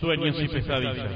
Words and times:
Sueños 0.00 0.34
y 0.40 0.48
pesadillas. 0.48 1.12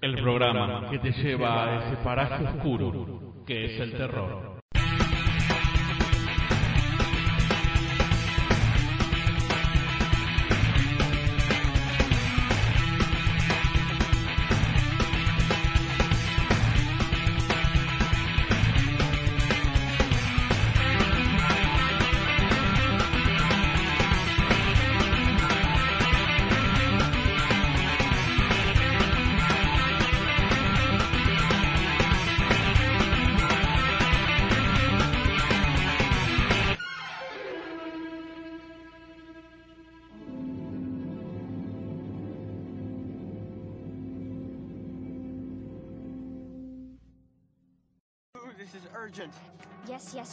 El 0.00 0.14
programa 0.16 0.88
que 0.90 0.98
te 0.98 1.12
lleva 1.12 1.64
a 1.64 1.86
ese 1.86 1.96
paraje 2.02 2.44
oscuro 2.46 3.44
que 3.46 3.66
es 3.66 3.80
el 3.80 3.92
terror. 3.92 4.57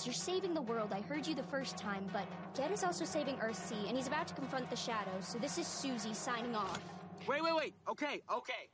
You're 0.05 0.13
saving 0.13 0.53
the 0.53 0.61
world. 0.61 0.91
I 0.93 1.01
heard 1.01 1.25
you 1.25 1.35
the 1.35 1.43
first 1.43 1.77
time, 1.77 2.05
but 2.13 2.25
Ged 2.53 2.71
is 2.71 2.83
also 2.83 3.05
saving 3.05 3.37
Earthsea, 3.37 3.87
and 3.87 3.97
he's 3.97 4.07
about 4.07 4.27
to 4.27 4.33
confront 4.33 4.69
the 4.69 4.75
shadows. 4.75 5.27
So 5.27 5.37
this 5.37 5.57
is 5.57 5.67
Susie 5.67 6.13
signing 6.13 6.55
off. 6.55 6.79
Wait, 7.27 7.43
wait, 7.43 7.55
wait. 7.55 7.73
Okay, 7.89 8.21
okay. 8.31 8.69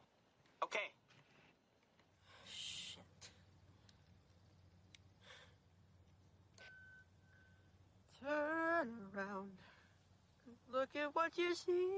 Okay. 0.64 0.80
Shit. 2.46 3.04
Turn 8.22 8.90
around. 9.16 9.52
Look 10.72 10.90
at 10.96 11.14
what 11.14 11.38
you 11.38 11.56
see 11.56 11.90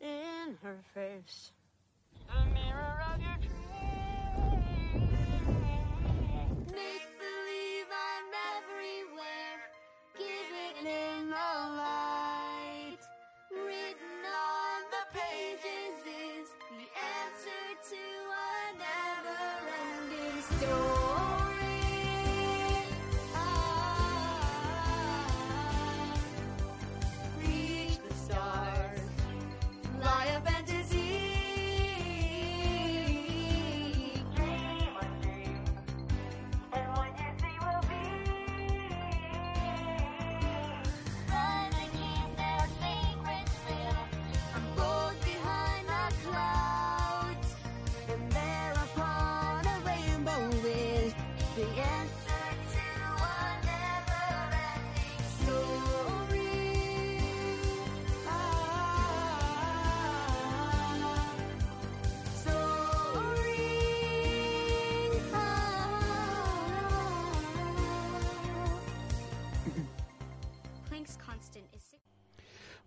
in 0.00 0.56
her 0.62 0.78
face. 0.92 1.52
The 2.28 2.44
mirror 2.52 3.02
of 3.14 3.20
your 3.20 3.33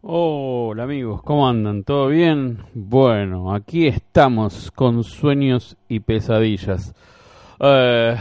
Hola 0.09 0.84
amigos, 0.84 1.22
¿cómo 1.22 1.50
andan? 1.50 1.84
¿Todo 1.84 2.07
bien? 2.07 2.59
Bueno, 2.73 3.53
aquí 3.53 3.88
estamos 3.88 4.72
con 4.72 5.03
sueños 5.03 5.75
y 5.90 6.00
pesadillas. 6.00 6.95
Eh, 7.59 8.16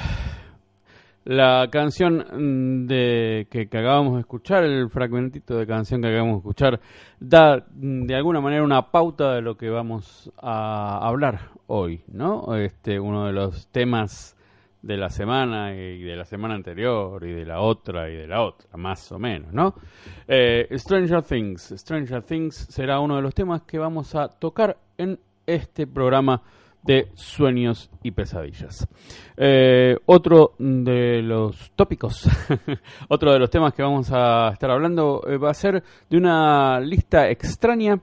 la 1.27 1.69
canción 1.71 2.89
de 2.89 3.47
que, 3.49 3.69
que 3.69 3.79
acabamos 3.79 4.15
de 4.15 4.21
escuchar, 4.23 4.65
el 4.65 4.91
fragmentito 4.91 5.57
de 5.57 5.65
canción 5.65 6.03
que 6.03 6.09
acabamos 6.09 6.33
de 6.33 6.39
escuchar, 6.39 6.81
da 7.21 7.65
de 7.71 8.17
alguna 8.17 8.41
manera 8.41 8.65
una 8.65 8.91
pauta 8.91 9.35
de 9.35 9.43
lo 9.43 9.57
que 9.57 9.71
vamos 9.71 10.33
a 10.39 11.07
hablar 11.07 11.51
hoy, 11.69 12.03
¿no? 12.09 12.57
Este, 12.57 12.99
uno 12.99 13.27
de 13.27 13.33
los 13.33 13.69
temas 13.69 14.36
de 14.87 14.97
la 14.97 15.11
semana 15.11 15.75
y 15.75 16.03
de 16.03 16.15
la 16.15 16.25
semana 16.25 16.55
anterior 16.55 17.25
y 17.25 17.33
de 17.33 17.45
la 17.45 17.61
otra 17.61 18.09
y 18.09 18.15
de 18.15 18.27
la 18.29 18.43
otra, 18.43 18.69
más 18.77 19.11
o 19.11 19.19
menos, 19.19 19.53
¿no? 19.53 19.75
Eh, 20.29 20.69
Stranger 20.79 21.23
Things. 21.23 21.75
Stranger 21.77 22.23
Things 22.23 22.55
será 22.55 23.01
uno 23.01 23.17
de 23.17 23.23
los 23.23 23.35
temas 23.35 23.63
que 23.63 23.79
vamos 23.79 24.15
a 24.15 24.29
tocar 24.29 24.77
en 24.97 25.19
este 25.45 25.87
programa 25.87 26.41
de 26.85 27.09
sueños 27.15 27.91
y 28.05 28.13
pesadillas. 28.13 28.87
Eh, 29.37 29.97
otro 30.07 30.55
de 30.59 31.21
los 31.21 31.73
tópicos, 31.75 32.29
otro 33.09 33.33
de 33.33 33.41
los 33.41 33.51
temas 33.51 33.75
que 33.75 33.83
vamos 33.83 34.11
a 34.13 34.51
estar 34.53 34.71
hablando 34.71 35.23
eh, 35.27 35.37
va 35.37 35.51
a 35.51 35.55
ser 35.55 35.83
de 36.09 36.17
una 36.17 36.79
lista 36.79 37.29
extraña 37.29 37.99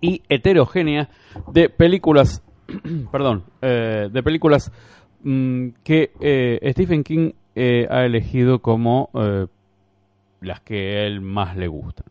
y 0.00 0.20
heterogénea 0.28 1.08
de 1.52 1.68
películas, 1.70 2.42
perdón, 3.12 3.44
eh, 3.62 4.08
de 4.10 4.22
películas 4.24 4.72
mm, 5.26 5.68
que 5.82 6.12
eh, 6.20 6.72
Stephen 6.72 7.02
King 7.02 7.32
eh, 7.54 7.86
ha 7.90 8.04
elegido 8.04 8.60
como 8.60 9.10
eh, 9.14 9.46
las 10.40 10.60
que 10.60 10.98
a 10.98 11.06
él 11.06 11.20
más 11.20 11.56
le 11.56 11.68
gustan. 11.68 12.06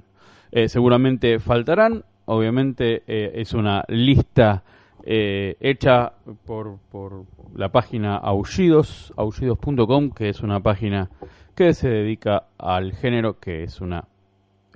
Seguramente 0.68 1.40
faltarán, 1.40 2.06
obviamente 2.24 3.04
es 3.42 3.54
una 3.54 3.84
lista 3.90 4.64
hecha 5.06 6.14
por, 6.46 6.78
por 6.90 7.26
la 7.54 7.74
página 7.74 8.16
Aullidos, 8.16 9.14
aullidos.com, 9.18 10.12
que 10.12 10.30
es 10.30 10.40
una 10.40 10.62
página 10.62 11.10
que 11.56 11.74
se 11.74 11.90
dedica 11.90 12.46
al 12.58 12.94
género, 12.94 13.38
que 13.38 13.64
es 13.64 13.82
una 13.82 14.06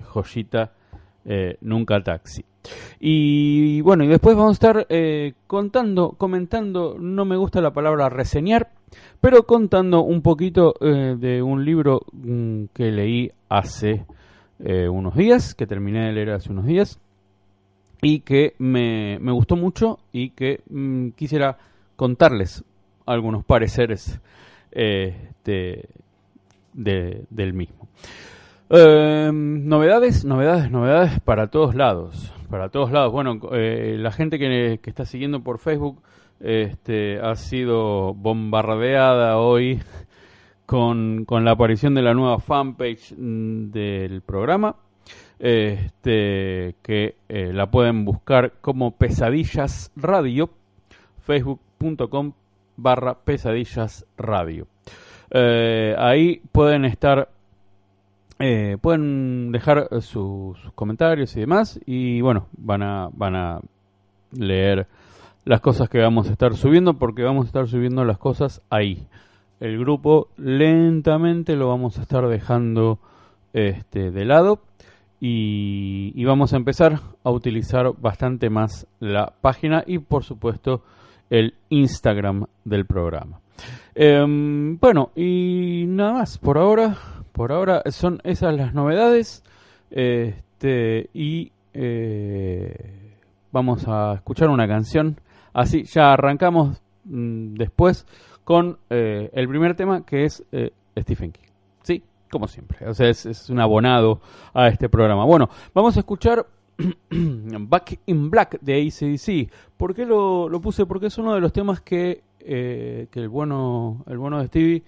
joyita, 0.04 0.74
nunca 1.62 2.04
taxi. 2.04 2.44
Y 3.00 3.82
bueno, 3.82 4.04
y 4.04 4.08
después 4.08 4.36
vamos 4.36 4.52
a 4.52 4.54
estar 4.54 4.86
eh, 4.90 5.34
contando, 5.48 6.12
comentando, 6.18 6.98
no 7.00 7.26
me 7.26 7.38
gusta 7.38 7.62
la 7.62 7.72
palabra 7.72 8.10
reseñar, 8.10 8.70
pero 9.22 9.44
contando 9.44 10.02
un 10.02 10.22
poquito 10.22 10.74
eh, 10.82 11.16
de 11.18 11.42
un 11.42 11.64
libro 11.64 12.02
mm, 12.12 12.66
que 12.74 12.92
leí 12.92 13.32
hace 13.50 14.06
eh, 14.60 14.90
unos 14.90 15.16
días, 15.16 15.56
que 15.56 15.66
terminé 15.68 16.08
de 16.08 16.14
leer 16.14 16.32
hace 16.32 16.52
unos 16.52 16.66
días, 16.66 17.00
y 18.02 18.22
que 18.22 18.54
me, 18.60 19.18
me 19.20 19.32
gustó 19.32 19.56
mucho 19.56 20.00
y 20.12 20.30
que 20.32 20.62
mm, 20.70 21.10
quisiera 21.10 21.58
contarles 21.96 22.64
algunos 23.06 23.44
pareceres 23.44 24.20
de, 24.72 25.16
de- 26.74 27.26
del 27.30 27.54
mismo. 27.54 27.88
Eh, 28.70 29.32
novedades, 29.34 30.24
novedades, 30.26 30.70
novedades 30.72 31.20
para 31.22 31.48
todos 31.48 31.74
lados. 31.76 32.32
Para 32.50 32.70
todos 32.70 32.92
lados. 32.92 33.12
Bueno, 33.12 33.40
eh, 33.52 33.96
la 34.00 34.12
gente 34.12 34.40
que, 34.40 34.80
está 34.84 35.06
siguiendo 35.06 35.42
por 35.42 35.60
Facebook 35.60 36.02
este, 36.40 37.20
ha 37.20 37.36
sido 37.36 38.14
bombardeada 38.14 39.38
hoy 39.38 39.82
con, 40.66 41.26
con 41.26 41.46
la 41.46 41.52
aparición 41.52 41.94
de 41.94 42.02
la 42.02 42.14
nueva 42.14 42.40
fanpage 42.40 43.14
mm, 43.18 43.72
del 43.72 44.22
programa. 44.22 44.76
Este, 45.40 46.76
que 46.82 47.16
eh, 47.30 47.54
la 47.54 47.72
pueden 47.72 48.04
buscar 48.04 48.54
como 48.60 48.98
Pesadillas 48.98 49.90
Radio, 49.96 50.50
facebook.com 51.22 52.34
barra 52.76 53.14
Pesadillas 53.20 54.06
Radio. 54.18 54.68
Eh, 55.32 55.96
ahí 55.98 56.42
pueden 56.52 56.86
estar, 56.86 57.30
eh, 58.40 58.78
pueden 58.82 59.52
dejar 59.52 59.88
eh, 59.92 60.02
su- 60.02 60.56
sus 60.62 60.72
comentarios 60.74 61.36
y 61.36 61.42
demás, 61.42 61.80
y 61.86 62.22
bueno, 62.22 62.48
van 62.58 62.82
a, 62.84 63.10
van 63.14 63.36
a 63.36 63.60
leer 64.32 64.88
las 65.46 65.62
cosas 65.62 65.90
que 65.90 66.00
vamos 66.00 66.30
a 66.30 66.32
estar 66.32 66.54
subiendo, 66.56 66.94
porque 66.96 67.24
vamos 67.24 67.46
a 67.46 67.48
estar 67.48 67.68
subiendo 67.68 68.04
las 68.06 68.18
cosas 68.18 68.62
ahí. 68.70 69.08
El 69.60 69.78
grupo 69.80 70.30
lentamente 70.38 71.56
lo 71.56 71.68
vamos 71.68 71.98
a 72.00 72.04
estar 72.04 72.28
dejando 72.28 73.00
este, 73.54 74.12
de 74.12 74.26
lado 74.26 74.60
y, 75.20 76.14
y 76.16 76.24
vamos 76.26 76.54
a 76.54 76.58
empezar 76.58 77.00
a 77.24 77.30
utilizar 77.32 77.92
bastante 78.00 78.50
más 78.50 78.88
la 79.00 79.34
página 79.42 79.84
y 79.86 80.00
por 80.00 80.24
supuesto 80.24 80.82
el 81.30 81.56
Instagram 81.70 82.46
del 82.64 82.86
programa. 82.86 83.40
Em, 83.96 84.78
bueno, 84.80 85.10
y 85.16 85.86
nada 85.88 86.14
más, 86.14 86.38
por 86.38 86.58
ahora, 86.58 86.96
por 87.40 87.54
ahora 87.54 87.82
son 87.90 88.20
esas 88.26 88.54
las 88.54 88.74
novedades. 88.74 89.46
Este, 89.92 91.10
y 91.14 91.54
eh, 91.74 93.16
vamos 93.50 93.88
a 93.88 94.16
escuchar 94.16 94.50
una 94.50 94.68
canción. 94.68 95.22
Así 95.54 95.84
ya 95.84 96.12
arrancamos 96.12 96.82
mm, 97.06 97.54
después 97.54 98.06
con 98.44 98.80
eh, 98.90 99.30
el 99.32 99.48
primer 99.48 99.74
tema 99.78 100.06
que 100.06 100.26
es 100.26 100.44
eh, 100.52 100.74
Stephen 100.98 101.32
King. 101.32 101.48
Sí, 101.82 102.04
como 102.30 102.50
siempre. 102.50 102.86
O 102.86 102.94
sea, 102.94 103.08
es, 103.08 103.50
un 103.50 103.62
abonado 103.62 104.20
a 104.54 104.68
este 104.68 104.90
programa. 104.90 105.24
Bueno, 105.24 105.50
vamos 105.74 105.96
a 105.96 106.02
escuchar 106.02 106.46
Back 107.10 108.02
in 108.08 108.30
Black 108.30 108.60
de 108.60 108.86
ACDC. 108.86 109.50
¿Por 109.78 109.96
qué 109.96 110.06
lo, 110.06 110.50
lo 110.50 110.60
puse? 110.60 110.86
Porque 110.86 111.08
es 111.08 111.18
uno 111.18 111.36
de 111.36 111.40
los 111.40 111.54
temas 111.54 111.80
que, 111.80 112.22
que 112.38 113.08
el 113.14 113.30
bueno 113.30 114.04
el 114.08 114.18
bueno 114.18 114.40
de 114.40 114.48
Stevie 114.48 114.84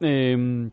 eh, 0.00 0.70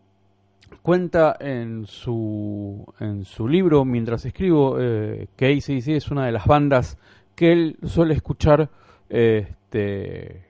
cuenta 0.81 1.35
en 1.39 1.85
su, 1.85 2.85
en 2.99 3.25
su 3.25 3.47
libro 3.47 3.85
mientras 3.85 4.25
escribo 4.25 4.77
eh, 4.79 5.27
que 5.35 5.47
ACDC 5.47 5.89
es 5.89 6.11
una 6.11 6.25
de 6.25 6.31
las 6.31 6.45
bandas 6.45 6.97
que 7.35 7.51
él 7.51 7.77
suele 7.83 8.13
escuchar 8.13 8.69
este, 9.09 10.45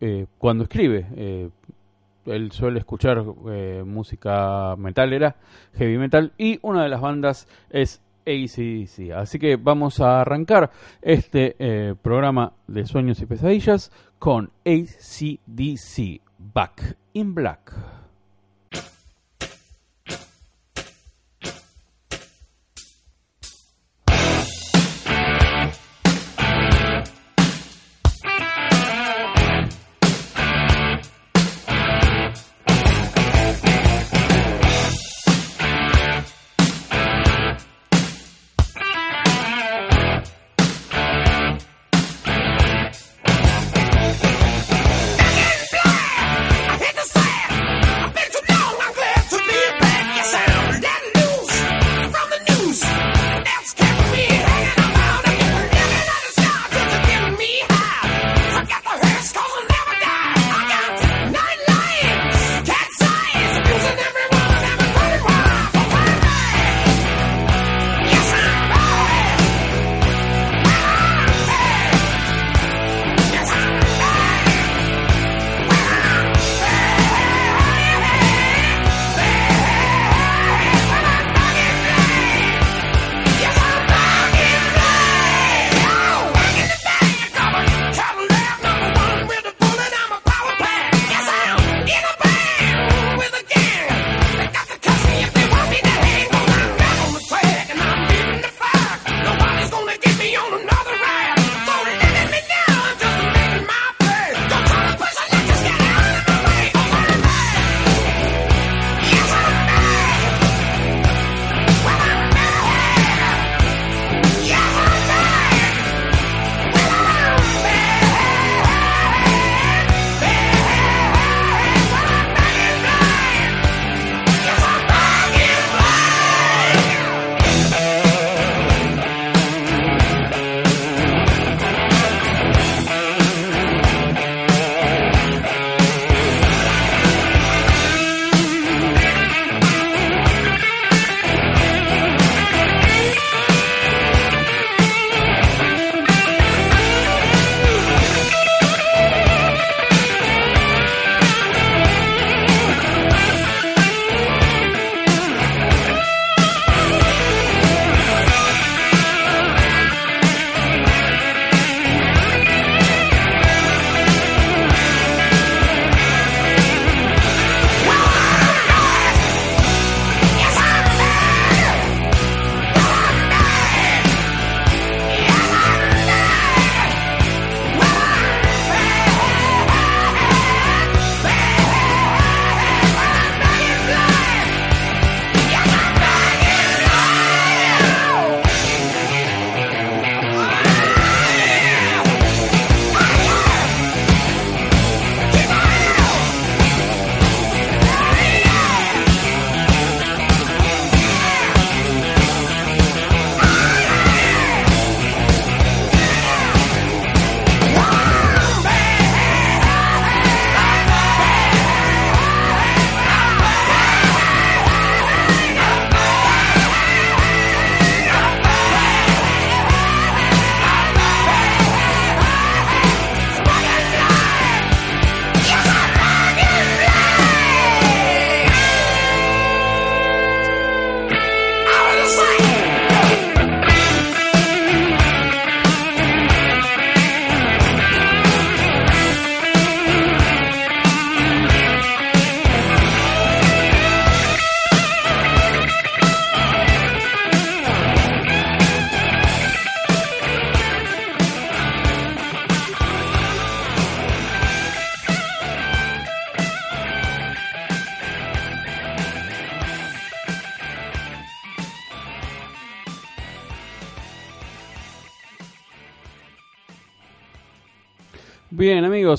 eh, 0.00 0.26
cuando 0.38 0.64
escribe. 0.64 1.06
Eh, 1.16 1.50
él 2.26 2.52
suele 2.52 2.78
escuchar 2.80 3.24
eh, 3.50 3.82
música 3.86 4.76
metalera, 4.76 5.36
heavy 5.74 5.96
metal, 5.98 6.32
y 6.36 6.58
una 6.62 6.82
de 6.82 6.88
las 6.90 7.00
bandas 7.00 7.48
es 7.70 8.02
ACDC. 8.26 9.12
Así 9.14 9.38
que 9.38 9.56
vamos 9.56 10.00
a 10.00 10.20
arrancar 10.20 10.70
este 11.00 11.96
programa 12.02 12.52
de 12.66 12.84
sueños 12.84 13.20
y 13.22 13.26
pesadillas 13.26 13.90
con 14.18 14.50
ACDC 14.66 16.20
Back 16.38 16.96
in 17.14 17.34
Black. 17.34 17.87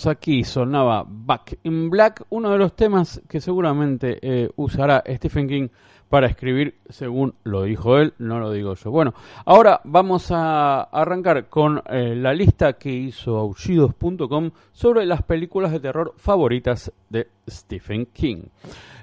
Aquí 0.05 0.43
sonaba 0.43 1.03
Back 1.08 1.60
in 1.63 1.89
Black, 1.89 2.25
uno 2.29 2.51
de 2.51 2.58
los 2.58 2.75
temas 2.75 3.22
que 3.27 3.41
seguramente 3.41 4.19
eh, 4.22 4.50
usará 4.55 5.03
Stephen 5.08 5.48
King 5.48 5.67
para 6.10 6.28
escribir, 6.28 6.75
según 6.89 7.36
lo 7.44 7.63
dijo 7.63 7.98
él, 8.00 8.13
no 8.18 8.39
lo 8.39 8.51
digo 8.51 8.74
yo. 8.74 8.89
Bueno, 8.92 9.13
ahora 9.46 9.80
vamos 9.84 10.32
a 10.32 10.82
arrancar 10.82 11.48
con 11.50 11.84
eh, 11.89 12.16
la 12.16 12.34
lista 12.34 12.74
que 12.74 12.92
hizo 12.92 13.38
aullidos.com 13.38 14.51
sobre 14.72 15.06
las 15.06 15.22
películas 15.24 15.72
de 15.72 15.80
terror 15.80 16.13
favoritas 16.18 16.92
de 17.10 17.28
Stephen 17.48 18.08
King. 18.08 18.44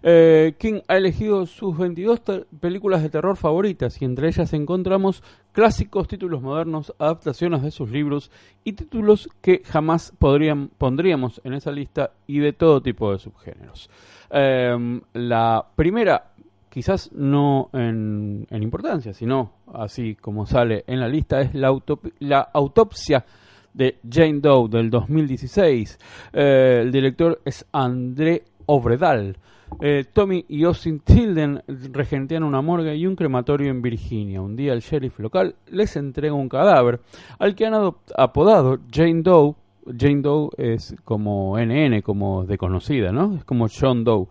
Eh, 0.02 0.54
King 0.58 0.80
ha 0.88 0.96
elegido 0.96 1.46
sus 1.46 1.76
22 1.78 2.22
te- 2.22 2.44
películas 2.60 3.02
de 3.02 3.10
terror 3.10 3.36
favoritas 3.36 4.00
y 4.00 4.04
entre 4.04 4.28
ellas 4.28 4.52
encontramos 4.52 5.22
clásicos, 5.52 6.06
títulos 6.06 6.42
modernos, 6.42 6.94
adaptaciones 6.98 7.62
de 7.62 7.70
sus 7.70 7.90
libros 7.90 8.30
y 8.62 8.74
títulos 8.74 9.28
que 9.40 9.62
jamás 9.64 10.12
podrían, 10.18 10.68
pondríamos 10.76 11.40
en 11.44 11.54
esa 11.54 11.70
lista 11.72 12.10
y 12.26 12.38
de 12.40 12.52
todo 12.52 12.80
tipo 12.82 13.10
de 13.12 13.18
subgéneros. 13.18 13.90
Eh, 14.30 15.00
la 15.14 15.66
primera, 15.76 16.32
quizás 16.76 17.10
no 17.14 17.70
en, 17.72 18.46
importancia, 18.50 19.14
sino 19.14 19.52
así 19.72 20.14
como 20.14 20.44
sale 20.44 20.84
en 20.86 21.00
la 21.00 21.08
lista, 21.08 21.40
es 21.40 21.54
la, 21.54 21.70
autop- 21.70 22.12
la 22.18 22.40
autopsia 22.52 23.24
de 23.72 23.96
Jane 24.06 24.40
Doe 24.40 24.68
del 24.68 24.90
2016. 24.90 25.98
Eh, 26.34 26.80
el 26.82 26.92
director 26.92 27.40
es 27.46 27.64
André 27.72 28.42
Obredal. 28.66 29.38
Eh, 29.80 30.04
Tommy 30.12 30.44
y 30.50 30.64
Austin 30.64 31.00
Tilden 31.00 31.62
regentean 31.92 32.42
una 32.44 32.60
morgue 32.60 32.94
y 32.94 33.06
un 33.06 33.16
crematorio 33.16 33.70
en 33.70 33.80
Virginia. 33.80 34.42
Un 34.42 34.54
día 34.54 34.74
el 34.74 34.80
sheriff 34.80 35.18
local 35.18 35.54
les 35.70 35.96
entrega 35.96 36.34
un 36.34 36.50
cadáver 36.50 37.00
al 37.38 37.54
que 37.54 37.64
han 37.64 37.72
apodado 38.18 38.80
Jane 38.92 39.22
Doe. 39.22 39.54
Jane 39.98 40.20
Doe 40.20 40.50
es 40.58 40.94
como 41.04 41.56
NN, 41.58 42.02
como 42.02 42.44
desconocida, 42.44 43.12
¿no? 43.12 43.36
Es 43.36 43.44
como 43.44 43.66
John 43.68 44.04
Doe. 44.04 44.26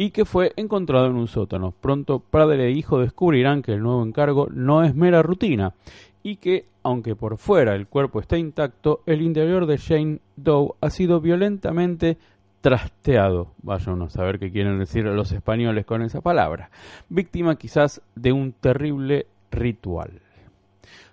Y 0.00 0.12
que 0.12 0.24
fue 0.24 0.54
encontrado 0.56 1.08
en 1.08 1.16
un 1.16 1.28
sótano. 1.28 1.74
Pronto 1.78 2.20
padre 2.20 2.68
e 2.68 2.70
hijo 2.70 3.00
descubrirán 3.00 3.60
que 3.60 3.74
el 3.74 3.82
nuevo 3.82 4.02
encargo 4.02 4.48
no 4.50 4.82
es 4.82 4.94
mera 4.94 5.22
rutina 5.22 5.74
y 6.22 6.36
que, 6.36 6.64
aunque 6.82 7.14
por 7.14 7.36
fuera 7.36 7.74
el 7.74 7.86
cuerpo 7.86 8.18
está 8.18 8.38
intacto, 8.38 9.02
el 9.04 9.20
interior 9.20 9.66
de 9.66 9.76
Jane 9.76 10.20
Doe 10.36 10.72
ha 10.80 10.88
sido 10.88 11.20
violentamente 11.20 12.16
trasteado. 12.62 13.48
Vaya 13.62 13.92
a 13.92 14.08
saber 14.08 14.38
qué 14.38 14.50
quieren 14.50 14.78
decir 14.78 15.04
los 15.04 15.32
españoles 15.32 15.84
con 15.84 16.00
esa 16.00 16.22
palabra. 16.22 16.70
Víctima 17.10 17.56
quizás 17.56 18.00
de 18.14 18.32
un 18.32 18.52
terrible 18.52 19.26
ritual. 19.50 20.22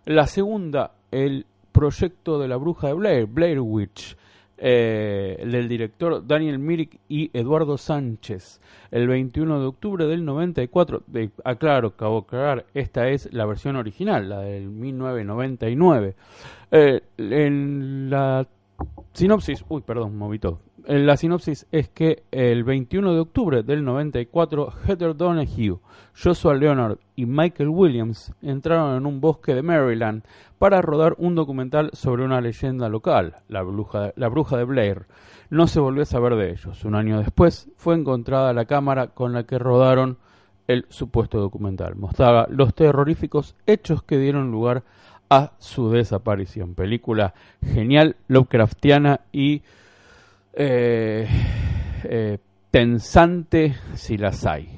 La 0.05 0.27
segunda, 0.27 0.93
el 1.11 1.45
proyecto 1.73 2.39
de 2.39 2.47
la 2.47 2.55
bruja 2.55 2.87
de 2.87 2.93
Blair, 2.93 3.25
Blair 3.25 3.59
Witch, 3.59 4.15
eh, 4.57 5.43
del 5.45 5.67
director 5.67 6.25
Daniel 6.25 6.59
Myrick 6.59 6.99
y 7.07 7.29
Eduardo 7.37 7.77
Sánchez, 7.77 8.59
el 8.91 9.07
21 9.07 9.59
de 9.59 9.65
octubre 9.67 10.05
del 10.05 10.25
94. 10.25 11.03
De, 11.07 11.29
aclaro, 11.43 11.89
acabo 11.89 12.21
de 12.21 12.25
aclarar, 12.27 12.65
esta 12.73 13.09
es 13.09 13.31
la 13.33 13.45
versión 13.45 13.75
original, 13.75 14.29
la 14.29 14.39
del 14.39 14.69
1999. 14.69 16.15
Eh, 16.71 17.01
en 17.17 18.09
la 18.09 18.47
sinopsis, 19.13 19.63
uy, 19.69 19.81
perdón, 19.81 20.17
moví 20.17 20.39
todo. 20.39 20.59
Eh, 20.87 20.99
La 20.99 21.17
sinopsis 21.17 21.67
es 21.69 21.89
que 21.89 22.23
el 22.31 22.63
21 22.63 23.13
de 23.13 23.19
octubre 23.19 23.61
del 23.61 23.83
94, 23.83 24.71
Heather 24.85 25.17
Donahue, 25.17 25.79
Joshua 26.17 26.55
Leonard 26.55 26.97
y 27.17 27.25
Michael 27.25 27.67
Williams 27.67 28.31
entraron 28.41 28.95
en 28.95 29.05
un 29.05 29.19
bosque 29.19 29.53
de 29.53 29.63
Maryland 29.63 30.23
para 30.57 30.81
rodar 30.81 31.15
un 31.17 31.35
documental 31.35 31.89
sobre 31.91 32.23
una 32.23 32.39
leyenda 32.39 32.87
local, 32.87 33.35
la 33.49 33.63
bruja, 33.63 34.13
la 34.15 34.29
bruja 34.29 34.55
de 34.55 34.63
Blair. 34.63 35.07
No 35.49 35.67
se 35.67 35.81
volvió 35.81 36.03
a 36.03 36.05
saber 36.05 36.35
de 36.35 36.51
ellos. 36.51 36.85
Un 36.85 36.95
año 36.95 37.19
después 37.19 37.69
fue 37.75 37.95
encontrada 37.95 38.53
la 38.53 38.63
cámara 38.63 39.07
con 39.07 39.33
la 39.33 39.43
que 39.43 39.59
rodaron 39.59 40.17
el 40.67 40.85
supuesto 40.87 41.41
documental. 41.41 41.97
Mostraba 41.97 42.47
los 42.49 42.73
terroríficos 42.73 43.55
hechos 43.65 44.03
que 44.03 44.17
dieron 44.19 44.51
lugar 44.51 44.83
a 45.29 45.51
su 45.57 45.89
desaparición. 45.89 46.75
Película 46.75 47.33
genial, 47.61 48.15
Lovecraftiana 48.29 49.19
y 49.33 49.63
eh, 50.59 51.27
eh, 52.03 52.37
tensante 52.71 53.75
si 53.93 54.17
las 54.17 54.45
hay. 54.45 54.69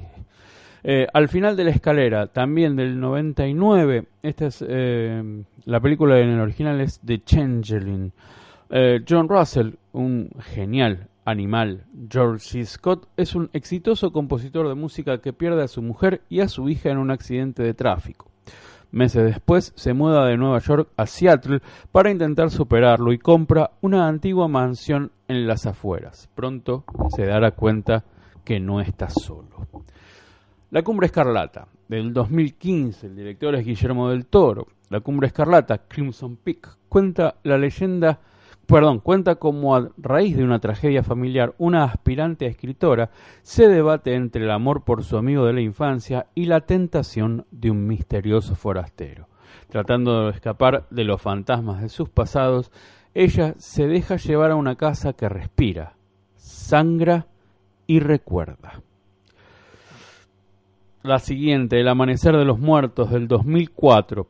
Eh, 0.82 1.06
al 1.12 1.28
final 1.28 1.56
de 1.56 1.64
la 1.64 1.70
escalera, 1.70 2.26
también 2.26 2.76
del 2.76 3.00
99, 3.00 4.06
esta 4.22 4.46
es 4.46 4.64
eh, 4.66 5.42
la 5.64 5.80
película 5.80 6.18
en 6.18 6.30
el 6.30 6.40
original 6.40 6.80
es 6.80 7.00
The 7.04 7.22
Changeling. 7.22 8.12
John 9.08 9.28
Russell, 9.28 9.70
un 9.92 10.30
genial 10.54 11.08
animal, 11.24 11.86
George 12.08 12.38
C. 12.38 12.64
Scott, 12.64 13.08
es 13.16 13.34
un 13.34 13.50
exitoso 13.52 14.12
compositor 14.12 14.68
de 14.68 14.76
música 14.76 15.20
que 15.20 15.32
pierde 15.32 15.64
a 15.64 15.68
su 15.68 15.82
mujer 15.82 16.20
y 16.28 16.38
a 16.38 16.46
su 16.46 16.68
hija 16.68 16.90
en 16.90 16.98
un 16.98 17.10
accidente 17.10 17.64
de 17.64 17.74
tráfico. 17.74 18.30
Meses 18.92 19.24
después 19.24 19.72
se 19.76 19.94
muda 19.94 20.26
de 20.26 20.36
Nueva 20.36 20.58
York 20.58 20.88
a 20.96 21.06
Seattle 21.06 21.60
para 21.92 22.10
intentar 22.10 22.50
superarlo 22.50 23.12
y 23.12 23.18
compra 23.18 23.70
una 23.80 24.08
antigua 24.08 24.48
mansión 24.48 25.12
en 25.28 25.46
las 25.46 25.66
afueras. 25.66 26.28
Pronto 26.34 26.84
se 27.14 27.26
dará 27.26 27.52
cuenta 27.52 28.04
que 28.44 28.58
no 28.58 28.80
está 28.80 29.08
solo. 29.08 29.68
La 30.70 30.82
Cumbre 30.82 31.06
Escarlata, 31.06 31.66
del 31.88 32.12
2015, 32.12 33.08
el 33.08 33.16
director 33.16 33.54
es 33.54 33.64
Guillermo 33.64 34.10
del 34.10 34.26
Toro. 34.26 34.66
La 34.88 35.00
Cumbre 35.00 35.28
Escarlata, 35.28 35.78
Crimson 35.78 36.36
Peak, 36.36 36.78
cuenta 36.88 37.36
la 37.44 37.58
leyenda, 37.58 38.20
perdón, 38.70 39.00
cuenta 39.00 39.34
como 39.34 39.74
a 39.74 39.90
raíz 39.98 40.36
de 40.36 40.44
una 40.44 40.60
tragedia 40.60 41.02
familiar, 41.02 41.54
una 41.58 41.84
aspirante 41.84 42.46
escritora 42.46 43.10
se 43.42 43.68
debate 43.68 44.14
entre 44.14 44.44
el 44.44 44.50
amor 44.50 44.84
por 44.84 45.02
su 45.02 45.16
amigo 45.16 45.44
de 45.44 45.52
la 45.52 45.60
infancia 45.60 46.26
y 46.34 46.44
la 46.44 46.60
tentación 46.60 47.46
de 47.50 47.70
un 47.70 47.86
misterioso 47.86 48.54
forastero. 48.54 49.26
Tratando 49.68 50.26
de 50.26 50.30
escapar 50.30 50.86
de 50.90 51.04
los 51.04 51.20
fantasmas 51.20 51.82
de 51.82 51.88
sus 51.88 52.08
pasados, 52.08 52.70
ella 53.12 53.54
se 53.58 53.86
deja 53.88 54.16
llevar 54.16 54.52
a 54.52 54.56
una 54.56 54.76
casa 54.76 55.12
que 55.14 55.28
respira, 55.28 55.96
sangra 56.36 57.26
y 57.86 57.98
recuerda. 57.98 58.82
La 61.02 61.18
siguiente, 61.18 61.80
El 61.80 61.88
Amanecer 61.88 62.36
de 62.36 62.44
los 62.44 62.58
Muertos 62.60 63.10
del 63.10 63.26
2004. 63.26 64.28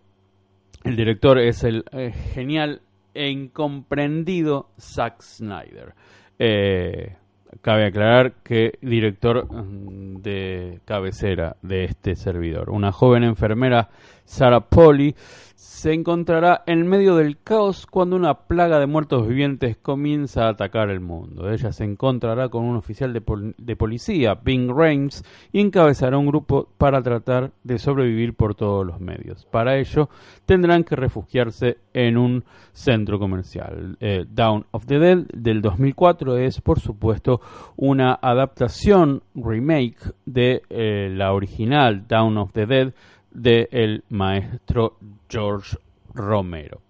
El 0.85 0.97
director 0.97 1.39
es 1.39 1.63
el 1.65 1.85
eh, 1.93 2.13
genial 2.33 2.81
e 3.15 3.29
incomprendido 3.29 4.71
Zack 4.79 5.23
Snyder. 5.23 5.95
Eh, 6.39 7.17
cabe 7.61 7.87
aclarar 7.87 8.35
que 8.43 8.79
director 8.81 9.47
mm, 9.51 10.23
de 10.23 10.81
cabecera 10.85 11.57
de 11.63 11.85
este 11.85 12.17
servidor. 12.17 12.71
Una 12.71 12.93
joven 12.93 13.25
enfermera, 13.25 13.91
Sarah 14.31 14.61
Polly, 14.61 15.13
se 15.57 15.93
encontrará 15.93 16.63
en 16.67 16.87
medio 16.87 17.17
del 17.17 17.39
caos 17.43 17.85
cuando 17.87 18.15
una 18.15 18.35
plaga 18.35 18.79
de 18.79 18.87
muertos 18.87 19.27
vivientes 19.27 19.77
comienza 19.77 20.45
a 20.45 20.51
atacar 20.51 20.89
el 20.89 21.01
mundo. 21.01 21.51
Ella 21.51 21.73
se 21.73 21.85
encontrará 21.85 22.49
con 22.49 22.65
un 22.65 22.77
oficial 22.77 23.13
de, 23.13 23.21
pol- 23.21 23.55
de 23.59 23.77
policía, 23.77 24.35
Bing 24.43 24.71
Rames, 24.71 25.25
y 25.53 25.61
encabezará 25.61 26.17
un 26.17 26.29
grupo 26.29 26.69
para 26.79 27.03
tratar 27.03 27.51
de 27.65 27.79
sobrevivir 27.79 28.35
por 28.35 28.55
todos 28.55 28.87
los 28.87 29.01
medios. 29.01 29.47
Para 29.47 29.79
ello, 29.79 30.09
tendrán 30.47 30.85
que 30.85 30.95
refugiarse 30.97 31.79
en 31.93 32.17
un 32.17 32.45
centro 32.73 33.19
comercial. 33.19 33.97
Eh, 34.01 34.27
Down 34.31 34.67
of 34.71 34.87
the 34.87 34.99
Dead 34.99 35.19
del 35.35 35.61
2004 35.61 36.37
es, 36.39 36.61
por 36.61 36.79
supuesto, 36.79 37.41
una 37.77 38.17
adaptación, 38.23 39.23
remake 39.35 39.99
de 40.25 40.63
eh, 40.71 41.09
la 41.11 41.33
original 41.33 42.07
Down 42.07 42.39
of 42.39 42.53
the 42.53 42.67
Dead 42.67 42.93
del 43.31 44.05
maestro 44.09 44.99
George 45.29 45.77
Romero. 46.15 46.81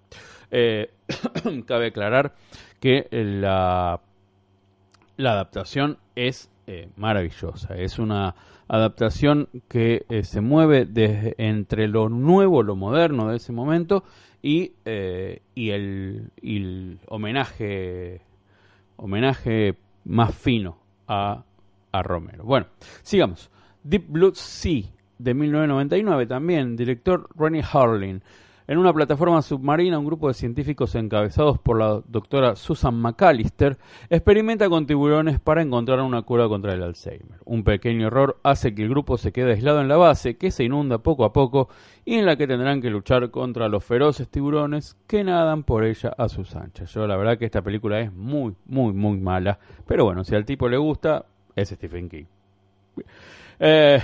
Eh, 0.51 0.91
cabe 1.67 1.89
aclarar 1.89 2.35
que 2.81 3.07
la, 3.11 4.01
la 5.17 5.33
adaptación 5.33 5.99
es 6.17 6.51
eh, 6.67 6.89
maravillosa. 6.97 7.77
Es 7.77 7.99
una 7.99 8.35
adaptación 8.69 9.49
que 9.69 10.07
eh, 10.09 10.25
se 10.25 10.41
mueve 10.41 10.87
desde 10.87 11.35
entre 11.39 11.89
lo 11.89 12.09
nuevo, 12.09 12.63
lo 12.63 12.77
moderno 12.77 13.29
de 13.29 13.37
ese 13.37 13.53
momento 13.53 14.05
y, 14.43 14.73
y 15.55 15.71
el 15.71 16.99
homenaje 17.09 18.23
homenaje 19.01 19.77
más 20.05 20.35
fino 20.35 20.79
a, 21.09 21.45
a 21.93 22.03
Romero. 22.03 22.45
Bueno, 22.45 22.67
sigamos. 23.03 23.51
Deep 23.83 24.05
Blue 24.09 24.35
Sea 24.35 24.83
de 25.23 25.35
1999 25.35 26.27
también, 26.27 26.77
director 26.77 27.29
Ronnie 27.37 27.63
Harlin. 27.63 28.23
En 28.71 28.79
una 28.79 28.93
plataforma 28.93 29.43
submarina, 29.43 29.99
un 29.99 30.07
grupo 30.07 30.29
de 30.29 30.35
científicos 30.35 30.95
encabezados 30.95 31.59
por 31.59 31.77
la 31.77 32.03
doctora 32.07 32.55
Susan 32.55 32.95
McAllister 32.95 33.77
experimenta 34.09 34.69
con 34.69 34.87
tiburones 34.87 35.41
para 35.41 35.61
encontrar 35.61 36.01
una 36.03 36.23
cura 36.23 36.47
contra 36.47 36.75
el 36.75 36.85
Alzheimer. 36.85 37.41
Un 37.45 37.65
pequeño 37.65 38.07
error 38.07 38.39
hace 38.45 38.73
que 38.73 38.83
el 38.83 38.89
grupo 38.89 39.19
se 39.19 39.33
quede 39.33 39.55
aislado 39.55 39.81
en 39.81 39.89
la 39.89 39.97
base, 39.97 40.37
que 40.37 40.53
se 40.53 40.63
inunda 40.63 40.99
poco 40.99 41.25
a 41.25 41.33
poco 41.33 41.69
y 42.05 42.15
en 42.15 42.27
la 42.27 42.37
que 42.37 42.47
tendrán 42.47 42.81
que 42.81 42.91
luchar 42.91 43.33
contra 43.33 43.69
los 43.69 43.85
feroces 43.85 44.29
tiburones 44.29 44.97
que 45.09 45.25
nadan 45.25 45.65
por 45.65 45.83
ella 45.83 46.15
a 46.17 46.29
sus 46.29 46.55
anchas. 46.55 46.95
Yo 46.95 47.09
la 47.09 47.17
verdad 47.17 47.39
que 47.39 47.47
esta 47.47 47.63
película 47.63 47.99
es 47.99 48.13
muy, 48.13 48.55
muy, 48.67 48.93
muy 48.93 49.19
mala, 49.19 49.59
pero 49.85 50.05
bueno, 50.05 50.23
si 50.23 50.37
al 50.37 50.45
tipo 50.45 50.69
le 50.69 50.77
gusta, 50.77 51.27
es 51.57 51.71
Stephen 51.71 52.09
King. 52.09 52.27
Eh, 53.59 54.01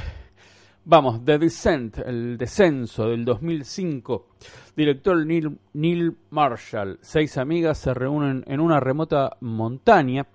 vamos, 0.87 1.25
The 1.25 1.39
Descent, 1.39 1.99
el 1.99 2.39
descenso 2.39 3.11
del 3.11 3.25
2005. 3.25 4.29
Director 4.77 5.27
Neil, 5.27 5.59
Neil 5.75 6.17
Marshall. 6.31 6.99
Seis 7.03 7.37
amigas 7.37 7.79
se 7.79 7.93
reúnen 7.93 8.45
en 8.47 8.61
una 8.61 8.81
remota 8.81 9.37
montaña 9.41 10.27